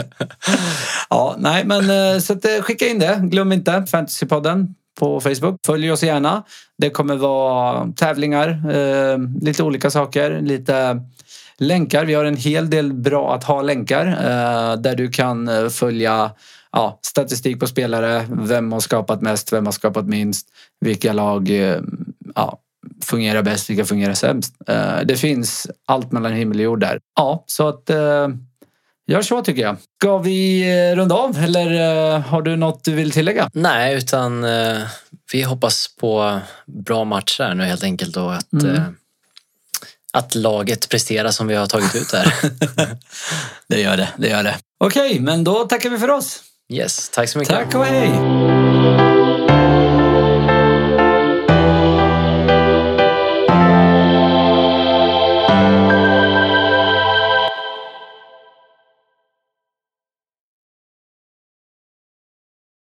ja, 1.10 1.36
nej, 1.38 1.64
men 1.64 1.90
eh, 1.90 2.20
så 2.20 2.32
att, 2.32 2.44
eh, 2.44 2.60
skicka 2.60 2.86
in 2.86 2.98
det. 2.98 3.20
Glöm 3.22 3.52
inte 3.52 3.84
Fantasypodden 3.90 4.74
på 4.98 5.20
Facebook. 5.20 5.60
Följ 5.66 5.92
oss 5.92 6.02
gärna. 6.02 6.42
Det 6.78 6.90
kommer 6.90 7.16
vara 7.16 7.92
tävlingar, 7.96 8.48
eh, 8.48 9.18
lite 9.40 9.62
olika 9.62 9.90
saker, 9.90 10.40
lite 10.40 11.00
länkar. 11.58 12.04
Vi 12.04 12.14
har 12.14 12.24
en 12.24 12.36
hel 12.36 12.70
del 12.70 12.92
bra 12.92 13.34
att 13.34 13.44
ha-länkar 13.44 14.06
eh, 14.06 14.80
där 14.80 14.94
du 14.96 15.10
kan 15.10 15.48
eh, 15.48 15.68
följa 15.68 16.30
ja, 16.72 16.98
statistik 17.02 17.60
på 17.60 17.66
spelare, 17.66 18.26
vem 18.30 18.72
har 18.72 18.80
skapat 18.80 19.22
mest, 19.22 19.52
vem 19.52 19.66
har 19.66 19.72
skapat 19.72 20.06
minst, 20.06 20.46
vilka 20.80 21.12
lag 21.12 21.50
eh, 21.50 21.80
ja, 22.34 22.58
fungerar 23.04 23.42
bäst, 23.42 23.70
vilka 23.70 23.84
fungerar 23.84 24.14
sämst. 24.14 24.54
Eh, 24.68 24.98
det 25.04 25.16
finns 25.16 25.66
allt 25.86 26.12
mellan 26.12 26.32
himmel 26.32 26.58
och 26.58 26.64
jord 26.64 26.80
där. 26.80 26.98
Ja, 27.16 27.44
så 27.46 27.68
att 27.68 27.90
eh, 27.90 28.28
gör 29.06 29.22
så 29.22 29.42
tycker 29.42 29.62
jag. 29.62 29.76
Ska 30.00 30.18
vi 30.18 30.62
eh, 30.90 30.96
runda 30.96 31.14
av 31.14 31.38
eller 31.38 32.18
har 32.18 32.42
du 32.42 32.56
något 32.56 32.84
du 32.84 32.94
vill 32.94 33.10
tillägga? 33.10 33.50
Nej, 33.52 33.96
utan 33.96 34.46
vi 35.32 35.42
hoppas 35.42 35.96
på 36.00 36.38
bra 36.66 37.04
matcher 37.04 37.54
nu 37.54 37.64
helt 37.64 37.84
enkelt 37.84 38.16
och 38.16 38.34
att 38.34 38.52
Mm. 38.52 38.96
Att 40.14 40.34
laget 40.34 40.88
presterar 40.88 41.30
som 41.30 41.46
vi 41.46 41.54
har 41.54 41.66
tagit 41.66 41.94
ut 41.94 42.10
där. 42.10 42.34
det 43.68 43.80
gör 43.80 43.96
det, 43.96 44.08
det 44.16 44.28
gör 44.28 44.42
det. 44.42 44.56
Okej, 44.84 45.20
men 45.20 45.44
då 45.44 45.64
tackar 45.64 45.90
vi 45.90 45.98
för 45.98 46.10
oss. 46.10 46.42
Yes, 46.72 47.08
tack 47.08 47.28
så 47.28 47.38
mycket. 47.38 47.54
Tack 47.54 47.74
och 47.74 47.84
hej! 47.84 49.13